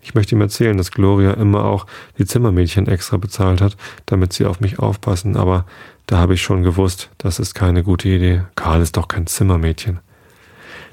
Ich 0.00 0.14
möchte 0.14 0.34
ihm 0.34 0.40
erzählen, 0.40 0.76
dass 0.76 0.90
Gloria 0.90 1.34
immer 1.34 1.64
auch 1.64 1.86
die 2.18 2.26
Zimmermädchen 2.26 2.88
extra 2.88 3.16
bezahlt 3.16 3.60
hat, 3.60 3.76
damit 4.06 4.32
sie 4.32 4.44
auf 4.44 4.58
mich 4.58 4.80
aufpassen, 4.80 5.36
aber 5.36 5.66
da 6.06 6.18
habe 6.18 6.34
ich 6.34 6.42
schon 6.42 6.64
gewusst, 6.64 7.10
das 7.16 7.38
ist 7.38 7.54
keine 7.54 7.84
gute 7.84 8.08
Idee. 8.08 8.42
Karl 8.56 8.82
ist 8.82 8.96
doch 8.96 9.06
kein 9.06 9.28
Zimmermädchen. 9.28 10.00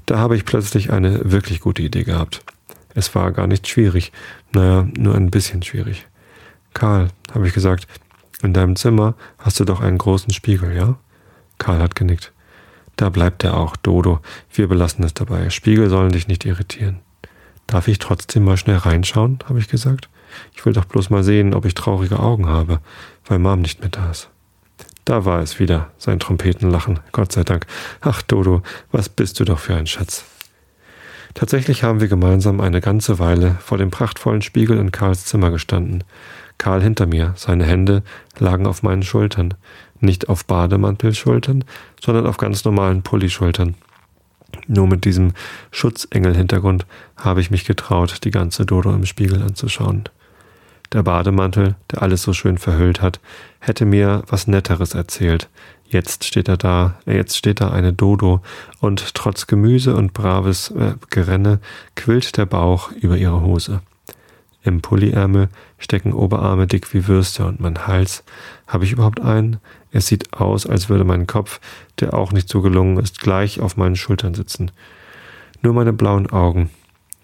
Da 0.06 0.20
habe 0.20 0.36
ich 0.36 0.46
plötzlich 0.46 0.92
eine 0.92 1.32
wirklich 1.32 1.62
gute 1.62 1.82
Idee 1.82 2.04
gehabt. 2.04 2.44
Es 2.94 3.16
war 3.16 3.32
gar 3.32 3.48
nicht 3.48 3.68
schwierig, 3.68 4.12
naja, 4.52 4.88
nur 4.96 5.16
ein 5.16 5.32
bisschen 5.32 5.64
schwierig. 5.64 6.06
Karl, 6.76 7.08
habe 7.34 7.48
ich 7.48 7.54
gesagt, 7.56 7.88
in 8.42 8.54
deinem 8.54 8.76
Zimmer 8.76 9.16
hast 9.38 9.60
du 9.60 9.66
doch 9.66 9.82
einen 9.82 9.98
großen 9.98 10.34
Spiegel, 10.34 10.76
ja? 10.76 10.98
Karl 11.58 11.80
hat 11.80 11.96
genickt. 11.96 12.32
Da 12.96 13.10
bleibt 13.10 13.44
er 13.44 13.58
auch, 13.58 13.76
Dodo. 13.76 14.20
Wir 14.54 14.68
belassen 14.68 15.04
es 15.04 15.14
dabei. 15.14 15.50
Spiegel 15.50 15.90
sollen 15.90 16.12
dich 16.12 16.28
nicht 16.28 16.46
irritieren. 16.46 17.00
Darf 17.68 17.88
ich 17.88 18.00
trotzdem 18.00 18.44
mal 18.44 18.58
schnell 18.58 18.78
reinschauen, 18.78 19.40
habe 19.48 19.60
ich 19.60 19.68
gesagt. 19.68 20.10
Ich 20.54 20.66
will 20.66 20.74
doch 20.74 20.86
bloß 20.86 21.10
mal 21.10 21.24
sehen, 21.24 21.54
ob 21.54 21.66
ich 21.66 21.74
traurige 21.76 22.20
Augen 22.20 22.48
habe, 22.48 22.80
weil 23.26 23.40
Mom 23.40 23.62
nicht 23.62 23.82
mehr 23.82 23.90
da 23.90 24.12
ist. 24.12 24.30
Da 25.06 25.26
war 25.26 25.42
es 25.42 25.60
wieder, 25.60 25.92
sein 25.98 26.20
Trompetenlachen. 26.20 27.00
Gott 27.12 27.32
sei 27.32 27.44
Dank. 27.44 27.66
Ach, 28.02 28.22
Dodo, 28.22 28.64
was 28.92 29.10
bist 29.10 29.40
du 29.40 29.46
doch 29.46 29.60
für 29.60 29.76
ein 29.76 29.88
Schatz. 29.88 30.26
Tatsächlich 31.34 31.84
haben 31.84 32.00
wir 32.00 32.08
gemeinsam 32.08 32.60
eine 32.60 32.82
ganze 32.82 33.20
Weile 33.20 33.56
vor 33.60 33.78
dem 33.78 33.92
prachtvollen 33.92 34.42
Spiegel 34.42 34.78
in 34.78 34.92
Karls 34.92 35.26
Zimmer 35.26 35.52
gestanden. 35.52 36.04
Karl 36.60 36.84
hinter 36.84 37.08
mir, 37.08 37.34
seine 37.36 37.66
Hände 37.66 38.04
lagen 38.38 38.68
auf 38.68 38.84
meinen 38.84 39.02
Schultern. 39.02 39.56
Nicht 40.00 40.30
auf 40.30 40.46
Bademantelschultern, 40.46 41.64
sondern 42.00 42.28
auf 42.28 42.38
ganz 42.38 42.64
normalen 42.64 43.02
Pullischultern. 43.02 43.76
Nur 44.68 44.88
mit 44.88 45.06
diesem 45.06 45.34
Schutzengel-Hintergrund 45.72 46.86
habe 47.18 47.42
ich 47.42 47.50
mich 47.50 47.66
getraut, 47.66 48.24
die 48.24 48.32
ganze 48.32 48.66
Dodo 48.66 48.94
im 48.94 49.06
Spiegel 49.06 49.42
anzuschauen. 49.42 50.04
Der 50.92 51.04
Bademantel, 51.04 51.76
der 51.92 52.02
alles 52.02 52.24
so 52.24 52.34
schön 52.34 52.58
verhüllt 52.58 53.02
hat, 53.02 53.20
hätte 53.60 53.86
mir 53.86 54.24
was 54.28 54.48
Netteres 54.48 54.96
erzählt. 54.96 55.48
Jetzt 55.88 56.24
steht 56.24 56.48
er 56.48 56.58
da, 56.58 57.00
jetzt 57.06 57.38
steht 57.38 57.62
da 57.62 57.72
eine 57.72 57.94
Dodo, 57.94 58.42
und 58.80 59.16
trotz 59.16 59.48
Gemüse 59.48 59.96
und 59.96 60.14
braves 60.14 60.72
äh, 60.72 60.96
Gerenne 61.10 61.60
quillt 61.96 62.38
der 62.38 62.46
Bauch 62.46 62.92
über 62.92 63.18
ihre 63.18 63.42
Hose. 63.42 63.82
Im 64.62 64.82
Pulliärmel 64.82 65.50
stecken 65.78 66.14
Oberarme 66.14 66.68
dick 66.68 66.94
wie 66.94 67.08
Würste 67.08 67.46
und 67.46 67.60
mein 67.60 67.88
Hals. 67.88 68.24
Habe 68.68 68.84
ich 68.84 68.92
überhaupt 68.92 69.22
einen? 69.22 69.58
Es 69.92 70.08
sieht 70.08 70.34
aus, 70.34 70.66
als 70.66 70.90
würde 70.90 71.06
mein 71.06 71.28
Kopf, 71.28 71.60
der 72.00 72.14
auch 72.14 72.32
nicht 72.32 72.50
so 72.50 72.62
gelungen 72.62 72.98
ist, 72.98 73.20
gleich 73.20 73.62
auf 73.62 73.78
meinen 73.78 73.96
Schultern 73.96 74.34
sitzen. 74.34 74.72
Nur 75.62 75.74
meine 75.74 75.94
blauen 75.94 76.30
Augen, 76.30 76.70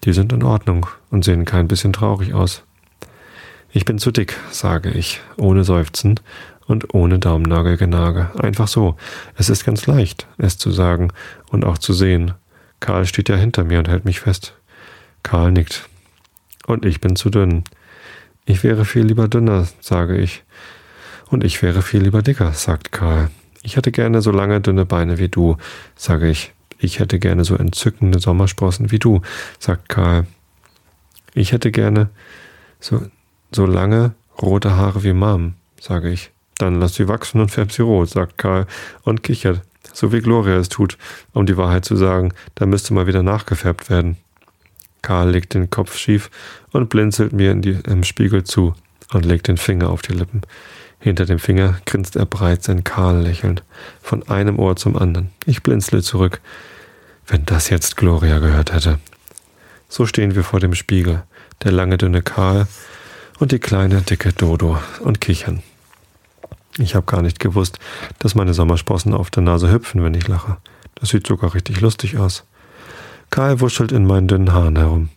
die 0.04 0.12
sind 0.12 0.32
in 0.32 0.42
Ordnung 0.42 0.86
und 1.10 1.24
sehen 1.24 1.44
kein 1.44 1.68
bisschen 1.68 1.92
traurig 1.92 2.32
aus. 2.32 2.62
Ich 3.70 3.84
bin 3.84 3.98
zu 3.98 4.10
dick, 4.10 4.36
sage 4.50 4.90
ich, 4.90 5.20
ohne 5.36 5.64
Seufzen 5.64 6.18
und 6.66 6.94
ohne 6.94 7.18
Daumennagelgenage. 7.18 8.30
Einfach 8.38 8.68
so. 8.68 8.96
Es 9.36 9.50
ist 9.50 9.64
ganz 9.64 9.86
leicht, 9.86 10.26
es 10.38 10.56
zu 10.56 10.70
sagen 10.70 11.12
und 11.50 11.64
auch 11.64 11.78
zu 11.78 11.92
sehen. 11.92 12.32
Karl 12.80 13.06
steht 13.06 13.28
ja 13.28 13.36
hinter 13.36 13.64
mir 13.64 13.78
und 13.78 13.88
hält 13.88 14.04
mich 14.04 14.20
fest. 14.20 14.54
Karl 15.22 15.52
nickt. 15.52 15.88
Und 16.66 16.84
ich 16.84 17.00
bin 17.00 17.16
zu 17.16 17.30
dünn. 17.30 17.64
Ich 18.44 18.62
wäre 18.62 18.84
viel 18.84 19.04
lieber 19.04 19.28
dünner, 19.28 19.66
sage 19.80 20.18
ich. 20.18 20.44
Und 21.28 21.44
ich 21.44 21.62
wäre 21.62 21.82
viel 21.82 22.02
lieber 22.02 22.22
dicker, 22.22 22.52
sagt 22.52 22.92
Karl. 22.92 23.30
Ich 23.62 23.76
hätte 23.76 23.90
gerne 23.90 24.22
so 24.22 24.30
lange 24.30 24.60
dünne 24.60 24.84
Beine 24.84 25.18
wie 25.18 25.28
du, 25.28 25.56
sage 25.96 26.28
ich. 26.28 26.52
Ich 26.78 26.98
hätte 26.98 27.18
gerne 27.18 27.44
so 27.44 27.56
entzückende 27.56 28.18
Sommersprossen 28.18 28.90
wie 28.90 28.98
du, 28.98 29.22
sagt 29.58 29.88
Karl. 29.88 30.26
Ich 31.34 31.52
hätte 31.52 31.70
gerne 31.70 32.10
so, 32.80 33.02
so 33.50 33.66
lange 33.66 34.14
rote 34.40 34.76
Haare 34.76 35.02
wie 35.02 35.12
Mom, 35.12 35.54
sage 35.80 36.10
ich. 36.10 36.30
Dann 36.58 36.80
lass 36.80 36.94
sie 36.94 37.08
wachsen 37.08 37.40
und 37.40 37.50
färb 37.50 37.72
sie 37.72 37.82
rot, 37.82 38.08
sagt 38.08 38.38
Karl 38.38 38.66
und 39.02 39.22
kichert, 39.22 39.62
so 39.92 40.12
wie 40.12 40.20
Gloria 40.20 40.56
es 40.56 40.68
tut, 40.68 40.96
um 41.32 41.46
die 41.46 41.56
Wahrheit 41.56 41.84
zu 41.84 41.96
sagen, 41.96 42.32
da 42.54 42.66
müsste 42.66 42.94
mal 42.94 43.06
wieder 43.06 43.22
nachgefärbt 43.22 43.90
werden. 43.90 44.16
Karl 45.06 45.30
legt 45.30 45.54
den 45.54 45.70
Kopf 45.70 45.96
schief 45.96 46.30
und 46.72 46.88
blinzelt 46.88 47.32
mir 47.32 47.52
in 47.52 47.62
die, 47.62 47.78
im 47.86 48.02
Spiegel 48.02 48.42
zu 48.42 48.74
und 49.12 49.24
legt 49.24 49.46
den 49.46 49.56
Finger 49.56 49.88
auf 49.90 50.02
die 50.02 50.14
Lippen. 50.14 50.42
Hinter 50.98 51.26
dem 51.26 51.38
Finger 51.38 51.78
grinst 51.86 52.16
er 52.16 52.26
breit 52.26 52.64
sein 52.64 52.82
Karl 52.82 53.22
lächelnd, 53.22 53.62
von 54.02 54.28
einem 54.28 54.58
Ohr 54.58 54.74
zum 54.74 54.96
anderen. 54.96 55.30
Ich 55.44 55.62
blinzle 55.62 56.02
zurück. 56.02 56.40
Wenn 57.24 57.46
das 57.46 57.70
jetzt 57.70 57.96
Gloria 57.96 58.40
gehört 58.40 58.72
hätte. 58.72 58.98
So 59.88 60.06
stehen 60.06 60.34
wir 60.34 60.42
vor 60.42 60.58
dem 60.58 60.74
Spiegel, 60.74 61.22
der 61.62 61.70
lange 61.70 61.98
dünne 61.98 62.22
Karl 62.22 62.66
und 63.38 63.52
die 63.52 63.60
kleine 63.60 64.02
dicke 64.02 64.32
Dodo 64.32 64.80
und 64.98 65.20
kichern. 65.20 65.62
Ich 66.78 66.96
habe 66.96 67.06
gar 67.06 67.22
nicht 67.22 67.38
gewusst, 67.38 67.78
dass 68.18 68.34
meine 68.34 68.54
Sommersprossen 68.54 69.14
auf 69.14 69.30
der 69.30 69.44
Nase 69.44 69.70
hüpfen, 69.70 70.02
wenn 70.02 70.14
ich 70.14 70.26
lache. 70.26 70.56
Das 70.96 71.10
sieht 71.10 71.28
sogar 71.28 71.54
richtig 71.54 71.80
lustig 71.80 72.18
aus. 72.18 72.44
Karl 73.30 73.60
wuschelt 73.60 73.92
in 73.92 74.06
meinen 74.06 74.28
dünnen 74.28 74.52
Haaren 74.52 74.76
herum. 74.76 75.08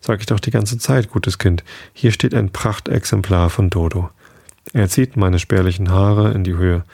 Sag 0.00 0.20
ich 0.20 0.26
doch 0.26 0.40
die 0.40 0.50
ganze 0.50 0.78
Zeit, 0.78 1.10
gutes 1.10 1.38
Kind. 1.38 1.64
Hier 1.92 2.12
steht 2.12 2.34
ein 2.34 2.50
Prachtexemplar 2.50 3.50
von 3.50 3.70
Dodo. 3.70 4.10
Er 4.72 4.88
zieht 4.88 5.16
meine 5.16 5.38
spärlichen 5.38 5.90
Haare 5.90 6.32
in 6.32 6.44
die 6.44 6.56
Höhe. 6.56 6.84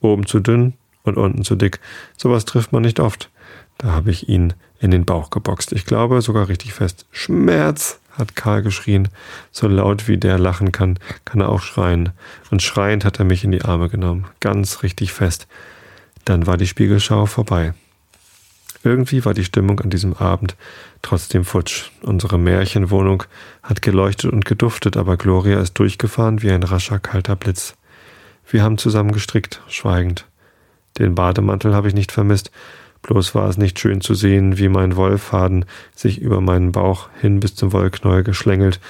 Oben 0.00 0.26
zu 0.26 0.40
dünn 0.40 0.74
und 1.02 1.16
unten 1.16 1.44
zu 1.44 1.56
dick. 1.56 1.80
Sowas 2.16 2.44
trifft 2.44 2.72
man 2.72 2.82
nicht 2.82 3.00
oft. 3.00 3.30
Da 3.78 3.88
habe 3.92 4.10
ich 4.10 4.28
ihn 4.28 4.54
in 4.80 4.90
den 4.90 5.04
Bauch 5.04 5.30
geboxt. 5.30 5.72
Ich 5.72 5.86
glaube 5.86 6.20
sogar 6.22 6.48
richtig 6.48 6.74
fest. 6.74 7.06
Schmerz! 7.10 8.00
hat 8.18 8.36
Karl 8.36 8.62
geschrien. 8.62 9.08
So 9.50 9.66
laut 9.66 10.06
wie 10.06 10.16
der 10.16 10.38
lachen 10.38 10.70
kann, 10.72 10.98
kann 11.24 11.40
er 11.40 11.48
auch 11.48 11.60
schreien. 11.60 12.10
Und 12.50 12.62
schreiend 12.62 13.04
hat 13.04 13.18
er 13.18 13.24
mich 13.24 13.44
in 13.44 13.50
die 13.50 13.62
Arme 13.62 13.88
genommen. 13.88 14.26
Ganz 14.40 14.82
richtig 14.82 15.12
fest. 15.12 15.48
Dann 16.24 16.46
war 16.46 16.56
die 16.56 16.66
Spiegelschau 16.66 17.26
vorbei. 17.26 17.74
Irgendwie 18.84 19.24
war 19.24 19.32
die 19.32 19.44
Stimmung 19.44 19.80
an 19.80 19.88
diesem 19.88 20.12
Abend 20.12 20.56
trotzdem 21.00 21.46
futsch. 21.46 21.90
Unsere 22.02 22.38
Märchenwohnung 22.38 23.24
hat 23.62 23.80
geleuchtet 23.80 24.30
und 24.30 24.44
geduftet, 24.44 24.98
aber 24.98 25.16
Gloria 25.16 25.58
ist 25.60 25.78
durchgefahren 25.78 26.42
wie 26.42 26.50
ein 26.50 26.62
rascher, 26.62 26.98
kalter 26.98 27.34
Blitz. 27.34 27.76
Wir 28.46 28.62
haben 28.62 28.76
zusammen 28.76 29.12
gestrickt, 29.12 29.62
schweigend. 29.68 30.26
Den 30.98 31.14
Bademantel 31.14 31.74
habe 31.74 31.88
ich 31.88 31.94
nicht 31.94 32.12
vermisst, 32.12 32.50
bloß 33.00 33.34
war 33.34 33.48
es 33.48 33.56
nicht 33.56 33.80
schön 33.80 34.02
zu 34.02 34.14
sehen, 34.14 34.58
wie 34.58 34.68
mein 34.68 34.96
Wollfaden 34.96 35.64
sich 35.94 36.20
über 36.20 36.42
meinen 36.42 36.72
Bauch 36.72 37.08
hin 37.22 37.40
bis 37.40 37.54
zum 37.54 37.72
Wollknäuel 37.72 38.22
geschlängelt, 38.22 38.80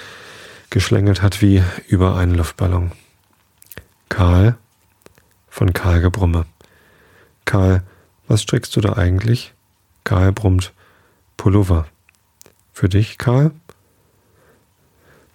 geschlängelt 0.71 1.23
hat 1.23 1.41
wie 1.41 1.63
über 1.87 2.17
einen 2.17 2.35
Luftballon. 2.35 2.91
Karl? 4.09 4.57
Von 5.49 5.73
Karl 5.73 6.01
Gebrumme. 6.01 6.47
Karl, 7.45 7.85
was 8.27 8.43
strickst 8.43 8.75
du 8.75 8.81
da 8.81 8.95
eigentlich? 8.95 9.54
Karl 10.05 10.33
brummt. 10.33 10.73
Pullover. 11.39 11.87
Für 12.73 12.89
dich, 12.89 13.19
Karl? 13.19 13.53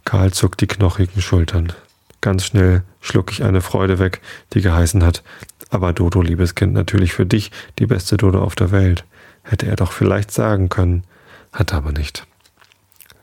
Karl 0.05 0.32
zuckt 0.32 0.62
die 0.62 0.67
knochigen 0.67 1.21
Schultern. 1.21 1.73
Ganz 2.21 2.45
schnell 2.45 2.84
schluck 3.01 3.32
ich 3.32 3.43
eine 3.43 3.62
Freude 3.62 3.97
weg, 3.97 4.21
die 4.53 4.62
geheißen 4.62 5.03
hat. 5.03 5.23
Aber 5.71 5.93
Dodo, 5.93 6.21
liebes 6.21 6.55
Kind, 6.55 6.73
natürlich 6.73 7.13
für 7.13 7.25
dich 7.25 7.51
die 7.79 7.86
beste 7.86 8.17
Dodo 8.17 8.41
auf 8.41 8.55
der 8.55 8.71
Welt. 8.71 9.05
Hätte 9.43 9.67
er 9.67 9.75
doch 9.75 9.91
vielleicht 9.91 10.32
sagen 10.32 10.69
können, 10.69 11.03
hat 11.51 11.73
aber 11.73 11.91
nicht. 11.91 12.27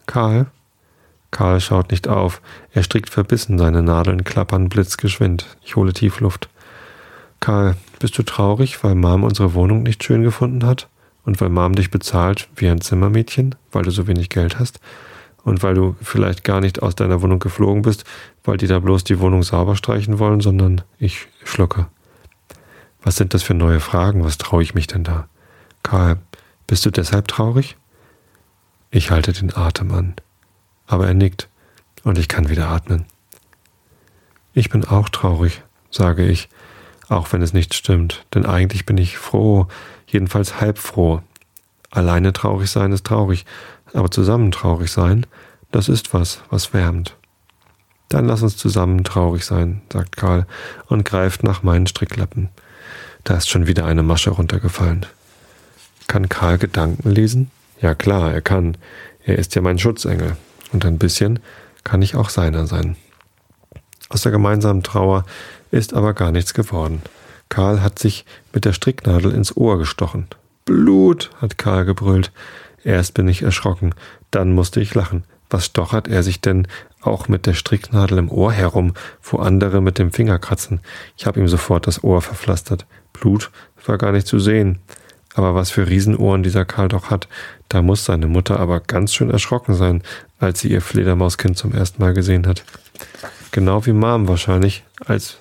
Karl? 0.06 0.46
Karl 1.30 1.60
schaut 1.60 1.90
nicht 1.90 2.08
auf. 2.08 2.40
Er 2.72 2.82
strickt 2.82 3.10
verbissen, 3.10 3.58
seine 3.58 3.82
Nadeln 3.82 4.24
klappern 4.24 4.68
blitzgeschwind. 4.68 5.56
Ich 5.62 5.76
hole 5.76 5.92
tief 5.92 6.20
Luft. 6.20 6.48
Karl, 7.40 7.76
bist 7.98 8.16
du 8.18 8.22
traurig, 8.22 8.82
weil 8.82 8.94
Mom 8.94 9.22
unsere 9.22 9.54
Wohnung 9.54 9.82
nicht 9.82 10.02
schön 10.02 10.22
gefunden 10.22 10.64
hat? 10.64 10.88
Und 11.26 11.40
weil 11.40 11.50
Mom 11.50 11.74
dich 11.74 11.90
bezahlt 11.90 12.48
wie 12.56 12.68
ein 12.68 12.80
Zimmermädchen, 12.80 13.56
weil 13.72 13.82
du 13.82 13.90
so 13.90 14.06
wenig 14.06 14.30
Geld 14.30 14.58
hast? 14.58 14.80
Und 15.44 15.62
weil 15.62 15.74
du 15.74 15.96
vielleicht 16.00 16.44
gar 16.44 16.60
nicht 16.60 16.82
aus 16.82 16.94
deiner 16.94 17.20
Wohnung 17.20 17.40
geflogen 17.40 17.82
bist, 17.82 18.04
weil 18.44 18.56
die 18.56 18.68
da 18.68 18.78
bloß 18.78 19.04
die 19.04 19.18
Wohnung 19.18 19.42
sauber 19.42 19.76
streichen 19.76 20.18
wollen, 20.18 20.40
sondern 20.40 20.82
ich 20.98 21.26
schlucke. 21.44 21.88
Was 23.02 23.16
sind 23.16 23.34
das 23.34 23.42
für 23.42 23.54
neue 23.54 23.80
Fragen? 23.80 24.24
Was 24.24 24.38
traue 24.38 24.62
ich 24.62 24.74
mich 24.74 24.86
denn 24.86 25.04
da? 25.04 25.28
Karl, 25.82 26.18
bist 26.66 26.86
du 26.86 26.90
deshalb 26.90 27.28
traurig? 27.28 27.76
Ich 28.90 29.10
halte 29.10 29.32
den 29.32 29.54
Atem 29.54 29.92
an. 29.92 30.14
Aber 30.86 31.06
er 31.08 31.14
nickt 31.14 31.48
und 32.04 32.18
ich 32.18 32.28
kann 32.28 32.48
wieder 32.48 32.68
atmen. 32.68 33.04
Ich 34.52 34.70
bin 34.70 34.84
auch 34.84 35.08
traurig, 35.08 35.62
sage 35.90 36.24
ich, 36.24 36.48
auch 37.08 37.32
wenn 37.32 37.42
es 37.42 37.52
nicht 37.52 37.74
stimmt, 37.74 38.24
denn 38.34 38.46
eigentlich 38.46 38.86
bin 38.86 38.96
ich 38.96 39.18
froh, 39.18 39.68
jedenfalls 40.16 40.60
halb 40.60 40.78
froh. 40.78 41.20
Alleine 41.90 42.32
traurig 42.32 42.70
sein 42.70 42.92
ist 42.92 43.04
traurig, 43.04 43.44
aber 43.92 44.10
zusammen 44.10 44.50
traurig 44.50 44.90
sein, 44.90 45.26
das 45.70 45.88
ist 45.88 46.14
was, 46.14 46.40
was 46.48 46.72
wärmt. 46.72 47.16
Dann 48.08 48.26
lass 48.26 48.42
uns 48.42 48.56
zusammen 48.56 49.04
traurig 49.04 49.44
sein, 49.44 49.82
sagt 49.92 50.16
Karl 50.16 50.46
und 50.86 51.04
greift 51.04 51.42
nach 51.42 51.62
meinen 51.62 51.86
Stricklappen. 51.86 52.48
Da 53.24 53.36
ist 53.36 53.50
schon 53.50 53.66
wieder 53.66 53.84
eine 53.84 54.02
Masche 54.02 54.30
runtergefallen. 54.30 55.04
Kann 56.06 56.28
Karl 56.28 56.58
Gedanken 56.58 57.10
lesen? 57.10 57.50
Ja 57.80 57.94
klar, 57.94 58.32
er 58.32 58.40
kann. 58.40 58.78
Er 59.24 59.36
ist 59.38 59.54
ja 59.54 59.60
mein 59.60 59.78
Schutzengel. 59.78 60.36
Und 60.72 60.84
ein 60.84 60.98
bisschen 60.98 61.40
kann 61.84 62.00
ich 62.00 62.14
auch 62.14 62.30
seiner 62.30 62.66
sein. 62.66 62.96
Aus 64.08 64.22
der 64.22 64.32
gemeinsamen 64.32 64.82
Trauer 64.82 65.24
ist 65.72 65.92
aber 65.92 66.14
gar 66.14 66.30
nichts 66.30 66.54
geworden. 66.54 67.02
Karl 67.48 67.82
hat 67.82 67.98
sich 67.98 68.24
mit 68.52 68.64
der 68.64 68.72
Stricknadel 68.72 69.32
ins 69.32 69.56
Ohr 69.56 69.78
gestochen. 69.78 70.26
Blut, 70.64 71.30
hat 71.40 71.58
Karl 71.58 71.84
gebrüllt. 71.84 72.32
Erst 72.82 73.14
bin 73.14 73.28
ich 73.28 73.42
erschrocken, 73.42 73.94
dann 74.30 74.52
musste 74.52 74.80
ich 74.80 74.94
lachen. 74.94 75.24
Was 75.48 75.66
stochert 75.66 76.08
er 76.08 76.22
sich 76.22 76.40
denn 76.40 76.66
auch 77.00 77.28
mit 77.28 77.46
der 77.46 77.54
Stricknadel 77.54 78.18
im 78.18 78.30
Ohr 78.30 78.52
herum, 78.52 78.94
wo 79.22 79.38
andere 79.38 79.80
mit 79.80 79.98
dem 79.98 80.12
Finger 80.12 80.38
kratzen? 80.38 80.80
Ich 81.16 81.26
habe 81.26 81.38
ihm 81.38 81.48
sofort 81.48 81.86
das 81.86 82.02
Ohr 82.02 82.20
verpflastert. 82.20 82.86
Blut 83.12 83.50
war 83.86 83.98
gar 83.98 84.12
nicht 84.12 84.26
zu 84.26 84.38
sehen. 84.38 84.80
Aber 85.34 85.54
was 85.54 85.70
für 85.70 85.86
Riesenohren 85.86 86.42
dieser 86.42 86.64
Karl 86.64 86.88
doch 86.88 87.10
hat, 87.10 87.28
da 87.68 87.82
muss 87.82 88.04
seine 88.06 88.26
Mutter 88.26 88.58
aber 88.58 88.80
ganz 88.80 89.12
schön 89.12 89.30
erschrocken 89.30 89.74
sein, 89.74 90.02
als 90.38 90.60
sie 90.60 90.68
ihr 90.68 90.80
Fledermauskind 90.80 91.58
zum 91.58 91.72
ersten 91.72 92.02
Mal 92.02 92.14
gesehen 92.14 92.46
hat. 92.46 92.64
Genau 93.50 93.84
wie 93.84 93.92
Mom 93.92 94.28
wahrscheinlich, 94.28 94.84
als 95.04 95.36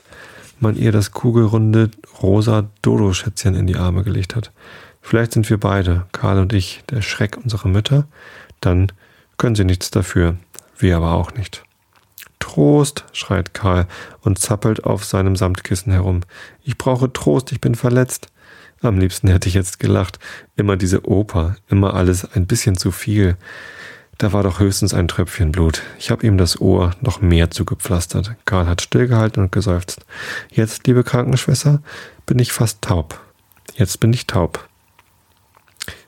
man 0.60 0.76
ihr 0.76 0.92
das 0.92 1.12
kugelrunde 1.12 1.92
rosa 2.22 2.70
Dodo-Schätzchen 2.82 3.56
in 3.56 3.68
die 3.68 3.76
Arme 3.76 4.04
gelegt 4.04 4.36
hat. 4.36 4.52
Vielleicht 5.02 5.34
sind 5.34 5.50
wir 5.50 5.60
beide, 5.60 6.06
Karl 6.12 6.40
und 6.40 6.54
ich, 6.54 6.84
der 6.90 7.02
Schreck 7.02 7.38
unserer 7.38 7.68
Mütter, 7.68 8.08
dann 8.62 8.92
können 9.38 9.56
sie 9.56 9.66
nichts 9.66 9.92
dafür, 9.92 10.38
wir 10.78 10.98
aber 10.98 11.14
auch 11.14 11.34
nicht. 11.34 11.64
Trost, 12.40 13.06
schreit 13.12 13.54
Karl 13.54 13.88
und 14.22 14.40
zappelt 14.40 14.84
auf 14.84 15.04
seinem 15.04 15.36
Samtkissen 15.36 15.92
herum. 15.92 16.22
Ich 16.64 16.78
brauche 16.78 17.12
Trost, 17.12 17.52
ich 17.52 17.62
bin 17.62 17.76
verletzt. 17.76 18.30
Am 18.82 18.98
liebsten 18.98 19.28
hätte 19.28 19.50
ich 19.50 19.56
jetzt 19.56 19.80
gelacht. 19.80 20.20
Immer 20.56 20.78
diese 20.78 21.08
Oper, 21.08 21.56
immer 21.70 21.94
alles 21.94 22.34
ein 22.34 22.46
bisschen 22.46 22.78
zu 22.78 22.92
viel. 22.92 23.38
Da 24.18 24.32
war 24.32 24.44
doch 24.44 24.60
höchstens 24.60 24.94
ein 24.94 25.10
Tröpfchen 25.10 25.52
Blut. 25.52 25.82
Ich 26.00 26.10
habe 26.10 26.26
ihm 26.26 26.38
das 26.38 26.62
Ohr 26.62 26.92
noch 27.02 27.20
mehr 27.20 27.52
zugepflastert. 27.52 28.36
Karl 28.46 28.68
hat 28.68 28.82
stillgehalten 28.82 29.44
und 29.44 29.52
geseufzt. 29.52 30.06
Jetzt, 30.50 30.88
liebe 30.88 31.04
Krankenschwester, 31.04 31.82
bin 32.26 32.40
ich 32.40 32.54
fast 32.54 32.82
taub. 32.82 33.20
Jetzt 33.76 34.00
bin 34.00 34.14
ich 34.14 34.26
taub. 34.26 34.70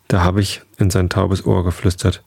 Da 0.08 0.24
habe 0.24 0.39
ich 0.39 0.62
in 0.78 0.89
sein 0.89 1.10
taubes 1.10 1.46
Ohr 1.46 1.65
geflüstert. 1.65 2.24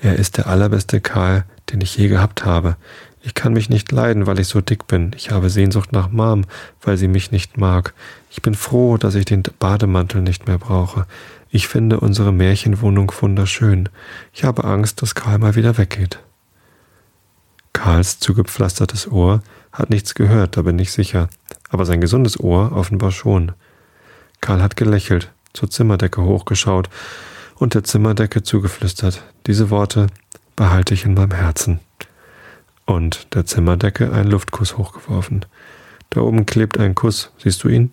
Er 0.00 0.16
ist 0.16 0.38
der 0.38 0.46
allerbeste 0.46 1.02
Karl, 1.02 1.44
den 1.70 1.82
ich 1.82 1.98
je 1.98 2.08
gehabt 2.08 2.46
habe. 2.46 2.76
Ich 3.22 3.34
kann 3.34 3.52
mich 3.52 3.68
nicht 3.68 3.92
leiden, 3.92 4.26
weil 4.26 4.40
ich 4.40 4.48
so 4.48 4.62
dick 4.62 4.86
bin. 4.86 5.14
Ich 5.14 5.30
habe 5.30 5.50
Sehnsucht 5.50 5.92
nach 5.92 6.10
Mom, 6.10 6.46
weil 6.80 6.96
sie 6.96 7.08
mich 7.08 7.30
nicht 7.30 7.58
mag. 7.58 7.92
Ich 8.30 8.40
bin 8.40 8.54
froh, 8.54 8.96
dass 8.96 9.14
ich 9.14 9.26
den 9.26 9.42
Bademantel 9.58 10.22
nicht 10.22 10.46
mehr 10.46 10.56
brauche. 10.56 11.06
Ich 11.52 11.66
finde 11.66 11.98
unsere 11.98 12.32
Märchenwohnung 12.32 13.12
wunderschön. 13.20 13.88
Ich 14.32 14.44
habe 14.44 14.62
Angst, 14.64 15.02
dass 15.02 15.16
Karl 15.16 15.38
mal 15.38 15.56
wieder 15.56 15.78
weggeht. 15.78 16.20
Karls 17.72 18.20
zugepflastertes 18.20 19.10
Ohr 19.10 19.42
hat 19.72 19.90
nichts 19.90 20.14
gehört, 20.14 20.56
da 20.56 20.62
bin 20.62 20.78
ich 20.78 20.92
sicher. 20.92 21.28
Aber 21.68 21.86
sein 21.86 22.00
gesundes 22.00 22.38
Ohr 22.38 22.72
offenbar 22.72 23.10
schon. 23.10 23.52
Karl 24.40 24.62
hat 24.62 24.76
gelächelt, 24.76 25.32
zur 25.52 25.70
Zimmerdecke 25.70 26.22
hochgeschaut 26.22 26.88
und 27.56 27.74
der 27.74 27.82
Zimmerdecke 27.82 28.44
zugeflüstert. 28.44 29.24
Diese 29.46 29.70
Worte 29.70 30.06
behalte 30.54 30.94
ich 30.94 31.04
in 31.04 31.14
meinem 31.14 31.32
Herzen 31.32 31.80
und 32.86 33.34
der 33.34 33.44
Zimmerdecke 33.44 34.12
einen 34.12 34.30
Luftkuss 34.30 34.76
hochgeworfen. 34.76 35.44
Da 36.10 36.20
oben 36.20 36.46
klebt 36.46 36.78
ein 36.78 36.94
Kuss, 36.94 37.32
siehst 37.38 37.64
du 37.64 37.68
ihn? 37.68 37.92